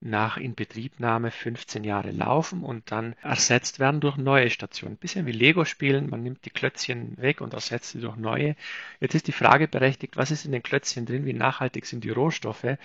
nach 0.00 0.38
Inbetriebnahme 0.38 1.30
15 1.30 1.84
Jahre 1.84 2.10
laufen 2.10 2.62
und 2.64 2.90
dann 2.90 3.14
ersetzt 3.22 3.78
werden 3.80 4.00
durch 4.00 4.16
neue 4.16 4.48
Stationen. 4.48 4.94
Ein 4.94 4.98
bisschen 4.98 5.26
wie 5.26 5.32
Lego 5.32 5.66
spielen, 5.66 6.08
man 6.08 6.22
nimmt 6.22 6.44
die 6.46 6.50
Klötzchen 6.50 7.18
weg 7.18 7.42
und 7.42 7.52
ersetzt 7.52 7.90
sie 7.90 8.00
durch 8.00 8.16
neue. 8.16 8.56
Jetzt 9.00 9.14
ist 9.14 9.26
die 9.26 9.32
Frage 9.32 9.68
berechtigt, 9.68 10.16
was 10.16 10.30
ist 10.30 10.46
in 10.46 10.52
den 10.52 10.62
Klötzchen 10.62 11.04
drin, 11.04 11.26
wie 11.26 11.34
nachhaltig 11.34 11.84
sind 11.84 12.04
die 12.04 12.10
Rohstoffe? 12.10 12.78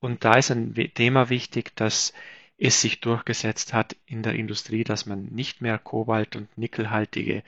Und 0.00 0.24
da 0.24 0.34
ist 0.34 0.50
ein 0.50 0.74
Thema 0.94 1.30
wichtig, 1.30 1.74
dass 1.76 2.12
es 2.58 2.80
sich 2.80 3.00
durchgesetzt 3.00 3.72
hat 3.72 3.96
in 4.06 4.22
der 4.22 4.34
Industrie, 4.34 4.84
dass 4.84 5.06
man 5.06 5.26
nicht 5.26 5.60
mehr 5.60 5.78
Kobalt- 5.78 6.36
und 6.36 6.56
Nickelhaltige 6.56 7.42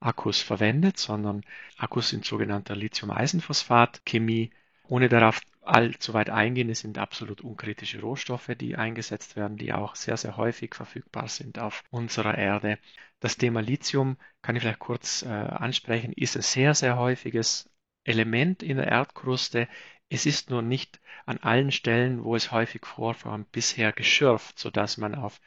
Akkus 0.00 0.40
verwendet, 0.40 0.98
sondern 0.98 1.42
Akkus 1.76 2.12
in 2.12 2.22
sogenannter 2.22 2.74
Lithium-Eisenphosphat-Chemie. 2.76 4.50
Ohne 4.88 5.08
darauf 5.08 5.40
allzu 5.62 6.14
weit 6.14 6.30
eingehen, 6.30 6.70
es 6.70 6.80
sind 6.80 6.98
absolut 6.98 7.42
unkritische 7.42 8.00
Rohstoffe, 8.00 8.50
die 8.58 8.76
eingesetzt 8.76 9.36
werden, 9.36 9.56
die 9.56 9.72
auch 9.72 9.94
sehr, 9.94 10.16
sehr 10.16 10.36
häufig 10.36 10.74
verfügbar 10.74 11.28
sind 11.28 11.58
auf 11.58 11.84
unserer 11.90 12.36
Erde. 12.36 12.78
Das 13.20 13.36
Thema 13.36 13.60
Lithium 13.60 14.16
kann 14.42 14.56
ich 14.56 14.62
vielleicht 14.62 14.78
kurz 14.78 15.22
äh, 15.22 15.28
ansprechen, 15.28 16.12
ist 16.12 16.36
ein 16.36 16.42
sehr, 16.42 16.74
sehr 16.74 16.96
häufiges 16.96 17.70
Element 18.04 18.62
in 18.62 18.78
der 18.78 18.88
Erdkruste. 18.88 19.68
Es 20.10 20.26
ist 20.26 20.50
nur 20.50 20.60
nicht 20.60 21.00
an 21.24 21.38
allen 21.38 21.70
Stellen, 21.72 22.24
wo 22.24 22.36
es 22.36 22.52
häufig 22.52 22.84
vorkommt, 22.84 23.50
bisher 23.52 23.92
geschürft, 23.92 24.58
sodass 24.58 24.98
man 24.98 25.14
auf 25.14 25.40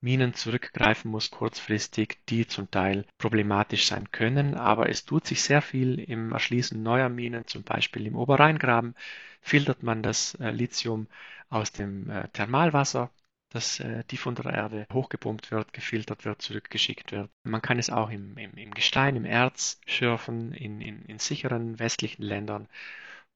Minen 0.00 0.34
zurückgreifen 0.34 1.10
muss 1.10 1.30
kurzfristig, 1.30 2.18
die 2.28 2.46
zum 2.46 2.70
Teil 2.70 3.06
problematisch 3.18 3.86
sein 3.86 4.12
können. 4.12 4.54
Aber 4.54 4.90
es 4.90 5.06
tut 5.06 5.26
sich 5.26 5.42
sehr 5.42 5.62
viel 5.62 5.98
im 5.98 6.32
Erschließen 6.32 6.82
neuer 6.82 7.08
Minen, 7.08 7.46
zum 7.46 7.62
Beispiel 7.64 8.06
im 8.06 8.14
Oberrheingraben 8.16 8.94
filtert 9.40 9.82
man 9.82 10.02
das 10.02 10.34
äh, 10.36 10.50
Lithium 10.50 11.08
aus 11.48 11.72
dem 11.72 12.10
äh, 12.10 12.28
Thermalwasser, 12.28 13.10
das 13.48 13.80
äh, 13.80 14.04
tief 14.04 14.26
unter 14.26 14.42
der 14.42 14.52
Erde 14.54 14.86
hochgepumpt 14.92 15.50
wird, 15.50 15.72
gefiltert 15.72 16.26
wird, 16.26 16.42
zurückgeschickt 16.42 17.12
wird. 17.12 17.30
Man 17.42 17.62
kann 17.62 17.78
es 17.78 17.88
auch 17.88 18.10
im, 18.10 18.36
im, 18.36 18.52
im 18.54 18.74
Gestein, 18.74 19.16
im 19.16 19.24
Erz 19.24 19.80
schürfen, 19.86 20.52
in, 20.52 20.82
in, 20.82 21.02
in 21.06 21.18
sicheren 21.18 21.78
westlichen 21.78 22.22
Ländern 22.22 22.68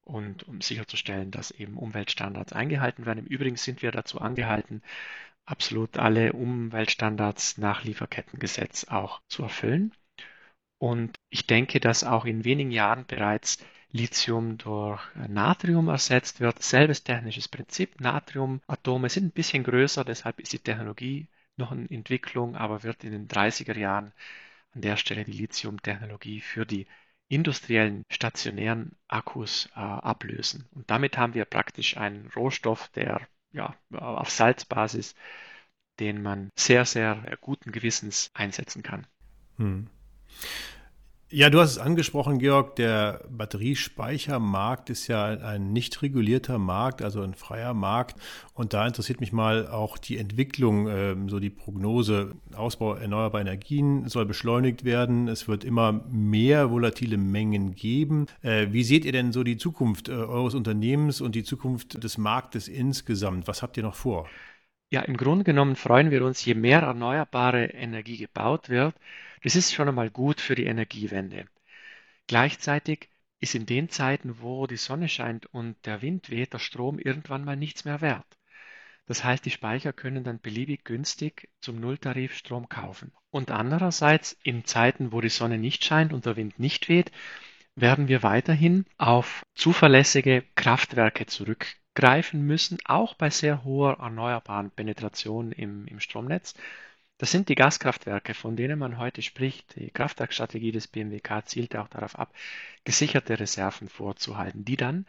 und 0.09 0.47
um 0.47 0.61
sicherzustellen, 0.61 1.31
dass 1.31 1.51
eben 1.51 1.77
Umweltstandards 1.77 2.53
eingehalten 2.53 3.05
werden. 3.05 3.19
Im 3.19 3.25
Übrigen 3.25 3.57
sind 3.57 3.81
wir 3.81 3.91
dazu 3.91 4.19
angehalten, 4.19 4.81
absolut 5.45 5.97
alle 5.97 6.33
Umweltstandards 6.33 7.57
nach 7.57 7.83
Lieferkettengesetz 7.83 8.85
auch 8.85 9.21
zu 9.27 9.43
erfüllen. 9.43 9.93
Und 10.79 11.17
ich 11.29 11.45
denke, 11.45 11.79
dass 11.79 12.03
auch 12.03 12.25
in 12.25 12.45
wenigen 12.45 12.71
Jahren 12.71 13.05
bereits 13.05 13.59
Lithium 13.91 14.57
durch 14.57 15.01
Natrium 15.27 15.89
ersetzt 15.89 16.39
wird. 16.39 16.61
Selbes 16.61 17.03
technisches 17.03 17.47
Prinzip. 17.47 17.99
Natriumatome 17.99 19.09
sind 19.09 19.25
ein 19.25 19.31
bisschen 19.31 19.63
größer, 19.63 20.05
deshalb 20.05 20.39
ist 20.39 20.53
die 20.53 20.59
Technologie 20.59 21.27
noch 21.57 21.71
in 21.71 21.89
Entwicklung, 21.89 22.55
aber 22.55 22.83
wird 22.83 23.03
in 23.03 23.11
den 23.11 23.27
30er 23.27 23.77
Jahren 23.77 24.13
an 24.73 24.81
der 24.81 24.95
Stelle 24.97 25.25
die 25.25 25.33
Lithium-Technologie 25.33 26.41
für 26.41 26.65
die 26.65 26.87
industriellen 27.29 28.03
stationären 28.09 28.95
Akkus 29.07 29.69
äh, 29.75 29.79
ablösen. 29.79 30.67
Und 30.71 30.89
damit 30.89 31.17
haben 31.17 31.35
wir 31.35 31.45
praktisch 31.45 31.95
einen 31.95 32.29
Rohstoff, 32.35 32.89
der 32.89 33.21
ja, 33.51 33.75
auf 33.93 34.29
Salzbasis, 34.29 35.15
den 35.99 36.21
man 36.21 36.49
sehr, 36.57 36.85
sehr 36.85 37.37
guten 37.41 37.71
Gewissens 37.71 38.31
einsetzen 38.33 38.83
kann. 38.83 39.07
Hm. 39.57 39.87
Ja, 41.31 41.51
du 41.51 41.59
hast 41.59 41.69
es 41.69 41.77
angesprochen, 41.77 42.39
Georg, 42.39 42.75
der 42.75 43.21
Batteriespeichermarkt 43.29 44.89
ist 44.89 45.05
ja 45.05 45.25
ein 45.25 45.71
nicht 45.71 46.01
regulierter 46.01 46.57
Markt, 46.57 47.03
also 47.03 47.21
ein 47.21 47.35
freier 47.35 47.75
Markt. 47.75 48.19
Und 48.55 48.73
da 48.73 48.87
interessiert 48.87 49.19
mich 49.19 49.31
mal 49.31 49.67
auch 49.67 49.99
die 49.99 50.17
Entwicklung, 50.17 50.87
ähm, 50.89 51.29
so 51.29 51.39
die 51.39 51.51
Prognose. 51.51 52.33
Ausbau 52.55 52.95
erneuerbarer 52.95 53.41
Energien 53.41 54.09
soll 54.09 54.25
beschleunigt 54.25 54.85
werden. 54.85 55.27
Es 55.27 55.47
wird 55.47 55.63
immer 55.63 56.03
mehr 56.09 56.71
volatile 56.71 57.17
Mengen 57.17 57.75
geben. 57.75 58.25
Äh, 58.41 58.69
wie 58.71 58.83
seht 58.83 59.05
ihr 59.05 59.11
denn 59.11 59.31
so 59.31 59.43
die 59.43 59.57
Zukunft 59.57 60.09
äh, 60.09 60.13
eures 60.13 60.55
Unternehmens 60.55 61.21
und 61.21 61.35
die 61.35 61.43
Zukunft 61.43 62.03
des 62.03 62.17
Marktes 62.17 62.67
insgesamt? 62.67 63.47
Was 63.47 63.61
habt 63.61 63.77
ihr 63.77 63.83
noch 63.83 63.93
vor? 63.93 64.27
Ja, 64.91 65.01
im 65.01 65.15
Grunde 65.15 65.43
genommen 65.43 65.75
freuen 65.75 66.09
wir 66.09 66.25
uns, 66.25 66.43
je 66.43 66.55
mehr 66.55 66.81
erneuerbare 66.81 67.65
Energie 67.65 68.17
gebaut 68.17 68.69
wird, 68.69 68.95
das 69.43 69.55
ist 69.55 69.73
schon 69.73 69.87
einmal 69.87 70.09
gut 70.09 70.41
für 70.41 70.55
die 70.55 70.65
Energiewende. 70.65 71.45
Gleichzeitig 72.27 73.09
ist 73.39 73.55
in 73.55 73.65
den 73.65 73.89
Zeiten, 73.89 74.41
wo 74.41 74.67
die 74.67 74.77
Sonne 74.77 75.09
scheint 75.09 75.45
und 75.47 75.77
der 75.85 76.01
Wind 76.01 76.29
weht, 76.29 76.53
der 76.53 76.59
Strom 76.59 76.99
irgendwann 76.99 77.45
mal 77.45 77.55
nichts 77.55 77.85
mehr 77.85 78.01
wert. 78.01 78.37
Das 79.09 79.23
heißt, 79.23 79.43
die 79.43 79.51
Speicher 79.51 79.91
können 79.91 80.23
dann 80.23 80.39
beliebig 80.39 80.83
günstig 80.83 81.49
zum 81.61 81.79
Nulltarif 81.79 82.35
Strom 82.35 82.69
kaufen. 82.69 83.11
Und 83.31 83.49
andererseits, 83.49 84.37
in 84.43 84.65
Zeiten, 84.65 85.11
wo 85.11 85.21
die 85.21 85.29
Sonne 85.29 85.57
nicht 85.57 85.83
scheint 85.83 86.13
und 86.13 86.27
der 86.27 86.35
Wind 86.35 86.59
nicht 86.59 86.89
weht, 86.89 87.11
werden 87.75 88.07
wir 88.07 88.21
weiterhin 88.21 88.85
auf 88.97 89.41
zuverlässige 89.55 90.43
Kraftwerke 90.55 91.25
zurückgreifen 91.25 92.45
müssen, 92.45 92.77
auch 92.85 93.15
bei 93.15 93.31
sehr 93.31 93.63
hoher 93.63 93.97
erneuerbaren 93.99 94.69
Penetration 94.71 95.53
im, 95.53 95.87
im 95.87 95.99
Stromnetz. 95.99 96.53
Das 97.19 97.31
sind 97.31 97.49
die 97.49 97.55
Gaskraftwerke, 97.55 98.33
von 98.33 98.55
denen 98.55 98.79
man 98.79 98.97
heute 98.97 99.21
spricht. 99.21 99.75
Die 99.75 99.91
Kraftwerkstrategie 99.91 100.71
des 100.71 100.87
BMWK 100.87 101.45
zielt 101.45 101.75
auch 101.75 101.89
darauf 101.89 102.17
ab, 102.17 102.33
gesicherte 102.85 103.37
Reserven 103.37 103.89
vorzuhalten, 103.89 104.63
die 104.63 104.77
dann 104.77 105.05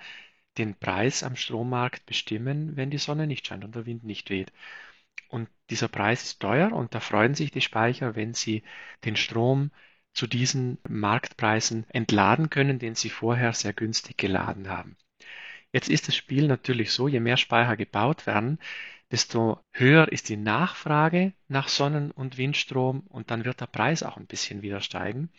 den 0.58 0.74
Preis 0.74 1.22
am 1.22 1.36
Strommarkt 1.36 2.04
bestimmen, 2.06 2.76
wenn 2.76 2.90
die 2.90 2.98
Sonne 2.98 3.28
nicht 3.28 3.46
scheint 3.46 3.64
und 3.64 3.76
der 3.76 3.86
Wind 3.86 4.02
nicht 4.02 4.28
weht. 4.28 4.52
Und 5.28 5.48
dieser 5.70 5.86
Preis 5.86 6.24
ist 6.24 6.40
teuer 6.40 6.72
und 6.72 6.96
da 6.96 7.00
freuen 7.00 7.36
sich 7.36 7.52
die 7.52 7.60
Speicher, 7.60 8.16
wenn 8.16 8.34
sie 8.34 8.64
den 9.04 9.14
Strom 9.14 9.70
zu 10.12 10.26
diesen 10.26 10.78
Marktpreisen 10.88 11.88
entladen 11.90 12.50
können, 12.50 12.80
den 12.80 12.96
sie 12.96 13.10
vorher 13.10 13.52
sehr 13.52 13.72
günstig 13.72 14.18
geladen 14.18 14.68
haben. 14.68 14.96
Jetzt 15.72 15.88
ist 15.88 16.08
das 16.08 16.16
Spiel 16.16 16.48
natürlich 16.48 16.90
so, 16.90 17.06
je 17.06 17.20
mehr 17.20 17.36
Speicher 17.36 17.76
gebaut 17.76 18.26
werden, 18.26 18.58
desto 19.10 19.60
höher 19.72 20.10
ist 20.12 20.28
die 20.28 20.36
Nachfrage 20.36 21.32
nach 21.48 21.68
Sonnen- 21.68 22.10
und 22.10 22.38
Windstrom 22.38 23.00
und 23.08 23.30
dann 23.30 23.44
wird 23.44 23.60
der 23.60 23.66
Preis 23.66 24.02
auch 24.02 24.16
ein 24.16 24.26
bisschen 24.26 24.62
wieder 24.62 24.80
steigen. 24.80 25.30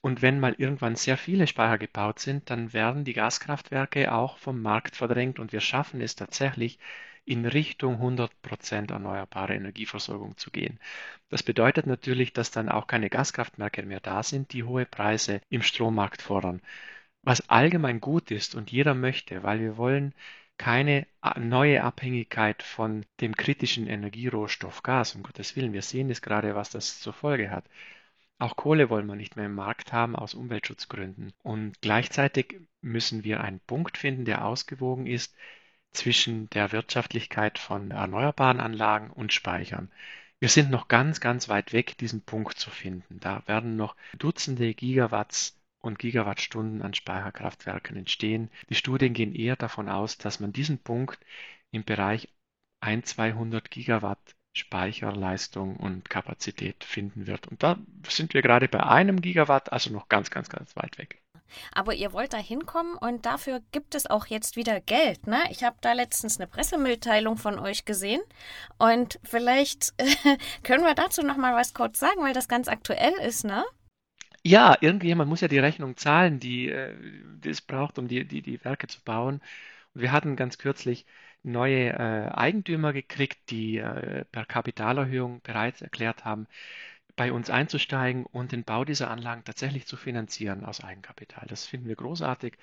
Und 0.00 0.22
wenn 0.22 0.40
mal 0.40 0.54
irgendwann 0.58 0.96
sehr 0.96 1.16
viele 1.16 1.46
Speicher 1.46 1.78
gebaut 1.78 2.18
sind, 2.18 2.50
dann 2.50 2.72
werden 2.72 3.04
die 3.04 3.14
Gaskraftwerke 3.14 4.12
auch 4.12 4.38
vom 4.38 4.60
Markt 4.60 4.96
verdrängt 4.96 5.38
und 5.38 5.52
wir 5.52 5.60
schaffen 5.60 6.00
es 6.00 6.14
tatsächlich, 6.14 6.78
in 7.26 7.46
Richtung 7.46 8.00
100% 8.00 8.92
erneuerbare 8.92 9.54
Energieversorgung 9.54 10.36
zu 10.36 10.50
gehen. 10.50 10.78
Das 11.30 11.42
bedeutet 11.42 11.86
natürlich, 11.86 12.32
dass 12.32 12.50
dann 12.50 12.68
auch 12.68 12.86
keine 12.86 13.08
Gaskraftwerke 13.10 13.82
mehr 13.82 14.00
da 14.00 14.22
sind, 14.22 14.52
die 14.52 14.64
hohe 14.64 14.84
Preise 14.86 15.40
im 15.48 15.62
Strommarkt 15.62 16.20
fordern. 16.22 16.60
Was 17.22 17.48
allgemein 17.48 18.00
gut 18.00 18.30
ist 18.30 18.54
und 18.54 18.70
jeder 18.70 18.94
möchte, 18.94 19.42
weil 19.42 19.60
wir 19.60 19.76
wollen 19.78 20.14
keine 20.58 21.06
neue 21.36 21.82
Abhängigkeit 21.82 22.62
von 22.62 23.04
dem 23.20 23.36
kritischen 23.36 23.86
Energierohstoff 23.86 24.82
Gas, 24.82 25.14
um 25.14 25.22
Gottes 25.22 25.56
Willen. 25.56 25.72
Wir 25.72 25.82
sehen 25.82 26.10
es 26.10 26.22
gerade, 26.22 26.54
was 26.54 26.70
das 26.70 27.00
zur 27.00 27.12
Folge 27.12 27.50
hat. 27.50 27.64
Auch 28.38 28.56
Kohle 28.56 28.90
wollen 28.90 29.06
wir 29.06 29.16
nicht 29.16 29.36
mehr 29.36 29.46
im 29.46 29.54
Markt 29.54 29.92
haben 29.92 30.16
aus 30.16 30.34
Umweltschutzgründen. 30.34 31.32
Und 31.42 31.80
gleichzeitig 31.80 32.60
müssen 32.80 33.24
wir 33.24 33.40
einen 33.40 33.60
Punkt 33.60 33.96
finden, 33.96 34.24
der 34.24 34.44
ausgewogen 34.44 35.06
ist 35.06 35.34
zwischen 35.92 36.50
der 36.50 36.72
Wirtschaftlichkeit 36.72 37.58
von 37.58 37.90
erneuerbaren 37.90 38.60
Anlagen 38.60 39.10
und 39.10 39.32
Speichern. 39.32 39.90
Wir 40.40 40.48
sind 40.48 40.70
noch 40.70 40.88
ganz, 40.88 41.20
ganz 41.20 41.48
weit 41.48 41.72
weg, 41.72 41.96
diesen 41.98 42.22
Punkt 42.22 42.58
zu 42.58 42.70
finden. 42.70 43.20
Da 43.20 43.42
werden 43.46 43.76
noch 43.76 43.96
Dutzende 44.18 44.74
Gigawatts 44.74 45.58
und 45.84 45.98
Gigawattstunden 45.98 46.82
an 46.82 46.94
Speicherkraftwerken 46.94 47.96
entstehen. 47.96 48.50
Die 48.70 48.74
Studien 48.74 49.14
gehen 49.14 49.34
eher 49.34 49.56
davon 49.56 49.88
aus, 49.88 50.18
dass 50.18 50.40
man 50.40 50.52
diesen 50.52 50.78
Punkt 50.78 51.18
im 51.70 51.84
Bereich 51.84 52.28
1, 52.80 53.06
200 53.06 53.70
Gigawatt 53.70 54.34
Speicherleistung 54.56 55.76
und 55.76 56.08
Kapazität 56.08 56.84
finden 56.84 57.26
wird. 57.26 57.48
Und 57.48 57.62
da 57.62 57.76
sind 58.08 58.34
wir 58.34 58.42
gerade 58.42 58.68
bei 58.68 58.84
einem 58.84 59.20
Gigawatt, 59.20 59.72
also 59.72 59.92
noch 59.92 60.08
ganz, 60.08 60.30
ganz, 60.30 60.48
ganz 60.48 60.76
weit 60.76 60.96
weg. 60.96 61.20
Aber 61.72 61.94
ihr 61.94 62.12
wollt 62.12 62.32
da 62.32 62.38
hinkommen 62.38 62.96
und 62.96 63.26
dafür 63.26 63.60
gibt 63.72 63.94
es 63.94 64.08
auch 64.08 64.26
jetzt 64.26 64.56
wieder 64.56 64.80
Geld. 64.80 65.26
Ne? 65.26 65.38
Ich 65.50 65.64
habe 65.64 65.76
da 65.80 65.92
letztens 65.92 66.38
eine 66.38 66.46
Pressemitteilung 66.46 67.36
von 67.36 67.58
euch 67.58 67.84
gesehen 67.84 68.22
und 68.78 69.18
vielleicht 69.24 69.92
äh, 69.98 70.36
können 70.62 70.84
wir 70.84 70.94
dazu 70.94 71.22
noch 71.22 71.36
mal 71.36 71.54
was 71.54 71.74
kurz 71.74 71.98
sagen, 71.98 72.22
weil 72.22 72.32
das 72.32 72.48
ganz 72.48 72.68
aktuell 72.68 73.14
ist, 73.26 73.44
ne? 73.44 73.64
Ja, 74.46 74.76
irgendjemand 74.80 75.28
muss 75.30 75.40
ja 75.40 75.48
die 75.48 75.58
Rechnung 75.58 75.96
zahlen, 75.96 76.38
die, 76.38 76.68
äh, 76.68 76.94
die 77.40 77.48
es 77.48 77.60
braucht, 77.62 77.98
um 77.98 78.08
die, 78.08 78.24
die, 78.26 78.42
die 78.42 78.62
Werke 78.64 78.86
zu 78.86 79.00
bauen. 79.02 79.40
Und 79.94 80.00
wir 80.02 80.12
hatten 80.12 80.36
ganz 80.36 80.58
kürzlich 80.58 81.06
neue 81.42 81.90
äh, 81.90 82.30
Eigentümer 82.30 82.92
gekriegt, 82.92 83.50
die 83.50 83.78
äh, 83.78 84.24
per 84.26 84.44
Kapitalerhöhung 84.46 85.40
bereits 85.42 85.82
erklärt 85.82 86.24
haben, 86.24 86.46
bei 87.16 87.32
uns 87.32 87.50
einzusteigen 87.50 88.26
und 88.26 88.52
den 88.52 88.64
Bau 88.64 88.84
dieser 88.84 89.10
Anlagen 89.10 89.44
tatsächlich 89.44 89.86
zu 89.86 89.96
finanzieren 89.96 90.64
aus 90.64 90.82
Eigenkapital. 90.84 91.46
Das 91.48 91.66
finden 91.66 91.88
wir 91.88 91.96
großartig 91.96 92.54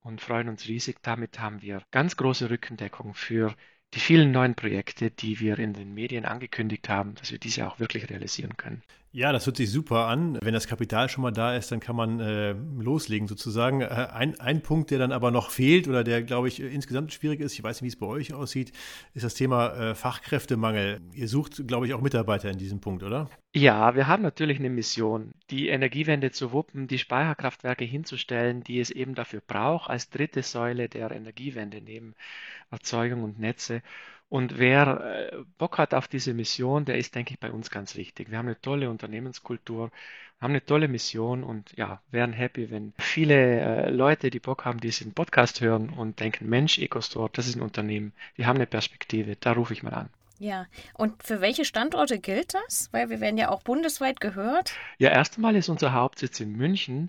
und 0.00 0.20
freuen 0.22 0.48
uns 0.50 0.68
riesig. 0.68 0.98
Damit 1.02 1.40
haben 1.40 1.62
wir 1.62 1.82
ganz 1.92 2.16
große 2.16 2.50
Rückendeckung 2.50 3.14
für 3.14 3.54
die 3.94 4.00
vielen 4.00 4.32
neuen 4.32 4.54
Projekte, 4.56 5.10
die 5.10 5.40
wir 5.40 5.58
in 5.58 5.74
den 5.74 5.94
Medien 5.94 6.24
angekündigt 6.26 6.88
haben, 6.88 7.14
dass 7.16 7.32
wir 7.32 7.38
diese 7.38 7.66
auch 7.68 7.78
wirklich 7.80 8.10
realisieren 8.10 8.56
können. 8.56 8.82
Ja, 9.14 9.30
das 9.30 9.46
hört 9.46 9.56
sich 9.56 9.70
super 9.70 10.08
an. 10.08 10.40
Wenn 10.42 10.54
das 10.54 10.66
Kapital 10.66 11.08
schon 11.08 11.22
mal 11.22 11.30
da 11.30 11.54
ist, 11.54 11.70
dann 11.70 11.78
kann 11.78 11.94
man 11.94 12.18
äh, 12.18 12.50
loslegen 12.80 13.28
sozusagen. 13.28 13.80
Äh, 13.80 14.08
ein, 14.12 14.40
ein 14.40 14.60
Punkt, 14.60 14.90
der 14.90 14.98
dann 14.98 15.12
aber 15.12 15.30
noch 15.30 15.50
fehlt 15.50 15.86
oder 15.86 16.02
der, 16.02 16.24
glaube 16.24 16.48
ich, 16.48 16.58
insgesamt 16.58 17.12
schwierig 17.12 17.38
ist, 17.38 17.52
ich 17.52 17.62
weiß 17.62 17.80
nicht, 17.80 17.84
wie 17.84 17.94
es 17.94 17.96
bei 17.96 18.06
euch 18.06 18.34
aussieht, 18.34 18.72
ist 19.12 19.24
das 19.24 19.34
Thema 19.34 19.68
äh, 19.68 19.94
Fachkräftemangel. 19.94 21.00
Ihr 21.12 21.28
sucht, 21.28 21.64
glaube 21.68 21.86
ich, 21.86 21.94
auch 21.94 22.00
Mitarbeiter 22.00 22.50
in 22.50 22.58
diesem 22.58 22.80
Punkt, 22.80 23.04
oder? 23.04 23.30
Ja, 23.54 23.94
wir 23.94 24.08
haben 24.08 24.24
natürlich 24.24 24.58
eine 24.58 24.68
Mission, 24.68 25.32
die 25.48 25.68
Energiewende 25.68 26.32
zu 26.32 26.50
wuppen, 26.50 26.88
die 26.88 26.98
Speicherkraftwerke 26.98 27.84
hinzustellen, 27.84 28.64
die 28.64 28.80
es 28.80 28.90
eben 28.90 29.14
dafür 29.14 29.42
braucht, 29.46 29.90
als 29.90 30.10
dritte 30.10 30.42
Säule 30.42 30.88
der 30.88 31.12
Energiewende 31.12 31.80
neben 31.80 32.16
Erzeugung 32.72 33.22
und 33.22 33.38
Netze. 33.38 33.80
Und 34.28 34.58
wer 34.58 35.30
äh, 35.32 35.36
Bock 35.58 35.78
hat 35.78 35.94
auf 35.94 36.08
diese 36.08 36.34
Mission, 36.34 36.84
der 36.84 36.98
ist, 36.98 37.14
denke 37.14 37.34
ich, 37.34 37.40
bei 37.40 37.52
uns 37.52 37.70
ganz 37.70 37.94
richtig. 37.96 38.30
Wir 38.30 38.38
haben 38.38 38.46
eine 38.46 38.60
tolle 38.60 38.90
Unternehmenskultur, 38.90 39.90
haben 40.40 40.52
eine 40.52 40.64
tolle 40.64 40.88
Mission 40.88 41.44
und 41.44 41.72
ja, 41.76 42.00
wären 42.10 42.32
happy, 42.32 42.70
wenn 42.70 42.92
viele 42.98 43.34
äh, 43.34 43.90
Leute, 43.90 44.30
die 44.30 44.40
Bock 44.40 44.64
haben, 44.64 44.80
diesen 44.80 45.12
Podcast 45.12 45.60
hören 45.60 45.90
und 45.90 46.20
denken, 46.20 46.48
Mensch, 46.48 46.78
EcoStore, 46.78 47.30
das 47.32 47.46
ist 47.46 47.56
ein 47.56 47.62
Unternehmen, 47.62 48.12
die 48.36 48.46
haben 48.46 48.56
eine 48.56 48.66
Perspektive, 48.66 49.36
da 49.36 49.52
rufe 49.52 49.72
ich 49.72 49.82
mal 49.82 49.94
an. 49.94 50.10
Ja, 50.38 50.66
und 50.94 51.22
für 51.22 51.40
welche 51.40 51.64
Standorte 51.64 52.18
gilt 52.18 52.54
das? 52.54 52.88
Weil 52.92 53.08
wir 53.08 53.20
werden 53.20 53.38
ja 53.38 53.50
auch 53.50 53.62
bundesweit 53.62 54.20
gehört. 54.20 54.74
Ja, 54.98 55.10
erst 55.10 55.36
einmal 55.36 55.54
ist 55.54 55.68
unser 55.68 55.92
Hauptsitz 55.92 56.40
in 56.40 56.56
München, 56.56 57.08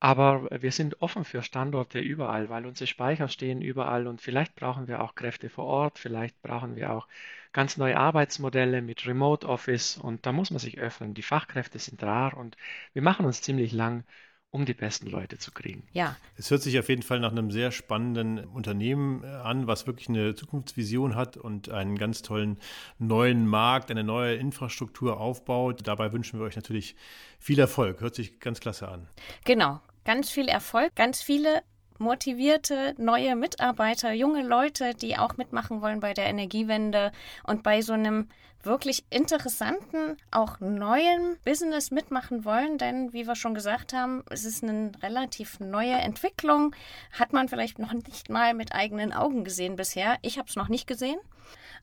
aber 0.00 0.48
wir 0.62 0.72
sind 0.72 1.00
offen 1.02 1.24
für 1.24 1.42
Standorte 1.42 1.98
überall, 2.00 2.48
weil 2.48 2.66
unsere 2.66 2.86
Speicher 2.86 3.28
stehen 3.28 3.62
überall 3.62 4.06
und 4.06 4.20
vielleicht 4.20 4.54
brauchen 4.54 4.88
wir 4.88 5.02
auch 5.02 5.14
Kräfte 5.14 5.48
vor 5.50 5.64
Ort, 5.66 5.98
vielleicht 5.98 6.40
brauchen 6.42 6.76
wir 6.76 6.92
auch 6.92 7.08
ganz 7.52 7.76
neue 7.76 7.96
Arbeitsmodelle 7.96 8.82
mit 8.82 9.06
Remote 9.06 9.48
Office 9.48 9.96
und 9.98 10.26
da 10.26 10.32
muss 10.32 10.50
man 10.50 10.58
sich 10.60 10.78
öffnen. 10.78 11.14
Die 11.14 11.22
Fachkräfte 11.22 11.78
sind 11.78 12.02
rar 12.02 12.36
und 12.36 12.56
wir 12.92 13.02
machen 13.02 13.26
uns 13.26 13.42
ziemlich 13.42 13.72
lang 13.72 14.04
um 14.50 14.64
die 14.64 14.74
besten 14.74 15.08
Leute 15.08 15.38
zu 15.38 15.50
kriegen. 15.50 15.86
Ja. 15.92 16.16
Es 16.36 16.50
hört 16.50 16.62
sich 16.62 16.78
auf 16.78 16.88
jeden 16.88 17.02
Fall 17.02 17.20
nach 17.20 17.30
einem 17.30 17.50
sehr 17.50 17.72
spannenden 17.72 18.44
Unternehmen 18.44 19.24
an, 19.24 19.66
was 19.66 19.86
wirklich 19.86 20.08
eine 20.08 20.34
Zukunftsvision 20.34 21.14
hat 21.14 21.36
und 21.36 21.68
einen 21.68 21.98
ganz 21.98 22.22
tollen 22.22 22.58
neuen 22.98 23.46
Markt, 23.46 23.90
eine 23.90 24.04
neue 24.04 24.36
Infrastruktur 24.36 25.20
aufbaut. 25.20 25.86
Dabei 25.86 26.12
wünschen 26.12 26.38
wir 26.38 26.46
euch 26.46 26.56
natürlich 26.56 26.96
viel 27.38 27.58
Erfolg. 27.58 28.00
Hört 28.00 28.14
sich 28.14 28.40
ganz 28.40 28.60
klasse 28.60 28.88
an. 28.88 29.08
Genau. 29.44 29.80
Ganz 30.04 30.30
viel 30.30 30.48
Erfolg, 30.48 30.94
ganz 30.94 31.20
viele 31.20 31.62
motivierte 31.98 32.94
neue 32.98 33.36
Mitarbeiter, 33.36 34.12
junge 34.12 34.42
Leute, 34.42 34.94
die 34.94 35.16
auch 35.16 35.36
mitmachen 35.36 35.82
wollen 35.82 36.00
bei 36.00 36.14
der 36.14 36.26
Energiewende 36.26 37.12
und 37.44 37.62
bei 37.62 37.82
so 37.82 37.92
einem 37.92 38.28
wirklich 38.62 39.04
interessanten, 39.10 40.16
auch 40.30 40.60
neuen 40.60 41.38
Business 41.44 41.90
mitmachen 41.90 42.44
wollen. 42.44 42.78
Denn, 42.78 43.12
wie 43.12 43.26
wir 43.26 43.36
schon 43.36 43.54
gesagt 43.54 43.92
haben, 43.92 44.24
es 44.28 44.44
ist 44.44 44.62
eine 44.62 44.92
relativ 45.02 45.60
neue 45.60 45.94
Entwicklung. 45.94 46.74
Hat 47.12 47.32
man 47.32 47.48
vielleicht 47.48 47.78
noch 47.78 47.92
nicht 47.92 48.28
mal 48.28 48.52
mit 48.52 48.72
eigenen 48.72 49.12
Augen 49.12 49.44
gesehen 49.44 49.76
bisher. 49.76 50.16
Ich 50.22 50.38
habe 50.38 50.48
es 50.48 50.56
noch 50.56 50.68
nicht 50.68 50.86
gesehen. 50.86 51.18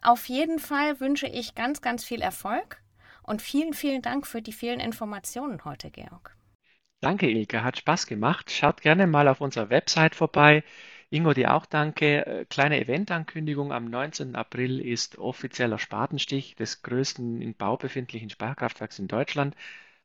Auf 0.01 0.27
jeden 0.27 0.59
Fall 0.59 0.99
wünsche 0.99 1.27
ich 1.27 1.55
ganz, 1.55 1.81
ganz 1.81 2.03
viel 2.03 2.21
Erfolg 2.21 2.81
und 3.23 3.41
vielen, 3.41 3.73
vielen 3.73 4.01
Dank 4.01 4.27
für 4.27 4.41
die 4.41 4.53
vielen 4.53 4.81
Informationen 4.81 5.63
heute, 5.63 5.89
Georg. 5.89 6.35
Danke, 7.03 7.29
Ilke, 7.29 7.65
hat 7.65 7.77
Spaß 7.77 8.07
gemacht. 8.07 8.49
Schaut 8.49 8.79
gerne 8.79 9.07
mal 9.07 9.27
auf 9.27 9.41
unserer 9.41 9.69
Website 9.69 10.15
vorbei. 10.15 10.63
Ingo, 11.09 11.33
dir 11.33 11.53
auch 11.53 11.65
danke. 11.65 12.25
Äh, 12.25 12.45
kleine 12.45 12.79
Eventankündigung. 12.79 13.73
Am 13.73 13.89
19. 13.89 14.37
April 14.37 14.79
ist 14.79 15.17
offizieller 15.17 15.79
Spatenstich 15.79 16.55
des 16.55 16.81
größten 16.81 17.41
in 17.41 17.55
Bau 17.55 17.75
befindlichen 17.75 18.29
Sparkraftwerks 18.29 18.99
in 18.99 19.09
Deutschland. 19.09 19.53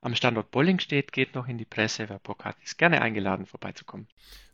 Am 0.01 0.17
Standort 0.17 0.51
Bollingstedt 0.51 1.13
geht 1.13 1.37
noch 1.37 1.47
in 1.47 1.57
die 1.57 1.65
Presse. 1.65 2.09
Wer 2.09 2.19
Bock 2.19 2.45
hat, 2.45 2.57
ist 2.65 2.79
gerne 2.79 3.01
eingeladen, 3.01 3.47
vorbeizukommen. 3.47 4.09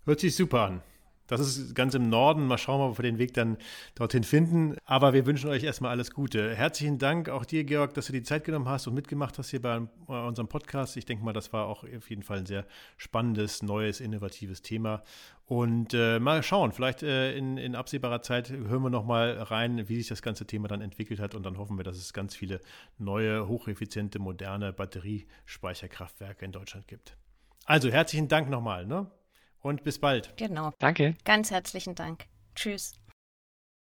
Hört 0.04 0.20
sich 0.20 0.36
super 0.36 0.66
an. 0.66 0.82
Das 1.26 1.40
ist 1.40 1.74
ganz 1.74 1.94
im 1.94 2.08
Norden. 2.08 2.46
Mal 2.46 2.58
schauen, 2.58 2.80
ob 2.80 2.98
wir 2.98 3.02
den 3.02 3.18
Weg 3.18 3.32
dann 3.34 3.56
dorthin 3.94 4.24
finden. 4.24 4.76
Aber 4.84 5.12
wir 5.12 5.24
wünschen 5.26 5.48
euch 5.48 5.64
erstmal 5.64 5.90
alles 5.90 6.10
Gute. 6.10 6.54
Herzlichen 6.54 6.98
Dank 6.98 7.28
auch 7.28 7.44
dir, 7.44 7.64
Georg, 7.64 7.94
dass 7.94 8.06
du 8.06 8.12
die 8.12 8.22
Zeit 8.22 8.44
genommen 8.44 8.68
hast 8.68 8.86
und 8.86 8.94
mitgemacht 8.94 9.38
hast 9.38 9.50
hier 9.50 9.62
bei 9.62 9.80
unserem 10.06 10.48
Podcast. 10.48 10.96
Ich 10.96 11.06
denke 11.06 11.24
mal, 11.24 11.32
das 11.32 11.52
war 11.52 11.66
auch 11.66 11.84
auf 11.84 12.10
jeden 12.10 12.22
Fall 12.22 12.38
ein 12.38 12.46
sehr 12.46 12.66
spannendes, 12.96 13.62
neues, 13.62 14.00
innovatives 14.00 14.62
Thema. 14.62 15.02
Und 15.46 15.92
äh, 15.92 16.18
mal 16.20 16.42
schauen, 16.42 16.72
vielleicht 16.72 17.02
äh, 17.02 17.36
in, 17.36 17.58
in, 17.58 17.74
absehbarer 17.74 18.22
Zeit 18.22 18.50
hören 18.50 18.82
wir 18.82 18.90
noch 18.90 19.04
mal 19.04 19.32
rein, 19.32 19.88
wie 19.88 19.96
sich 19.96 20.08
das 20.08 20.22
ganze 20.22 20.46
Thema 20.46 20.68
dann 20.68 20.80
entwickelt 20.80 21.20
hat. 21.20 21.34
Und 21.34 21.44
dann 21.44 21.58
hoffen 21.58 21.76
wir, 21.78 21.84
dass 21.84 21.96
es 21.96 22.12
ganz 22.12 22.34
viele 22.34 22.60
neue, 22.98 23.46
hocheffiziente, 23.46 24.18
moderne 24.18 24.72
Batteriespeicherkraftwerke 24.72 26.44
in 26.44 26.52
Deutschland 26.52 26.88
gibt. 26.88 27.16
Also 27.66 27.90
herzlichen 27.90 28.28
Dank 28.28 28.48
nochmal. 28.48 28.86
Ne? 28.86 29.10
Und 29.64 29.82
bis 29.82 29.98
bald. 29.98 30.36
Genau. 30.36 30.72
Danke. 30.78 31.16
Ganz 31.24 31.50
herzlichen 31.50 31.94
Dank. 31.94 32.26
Tschüss. 32.54 32.92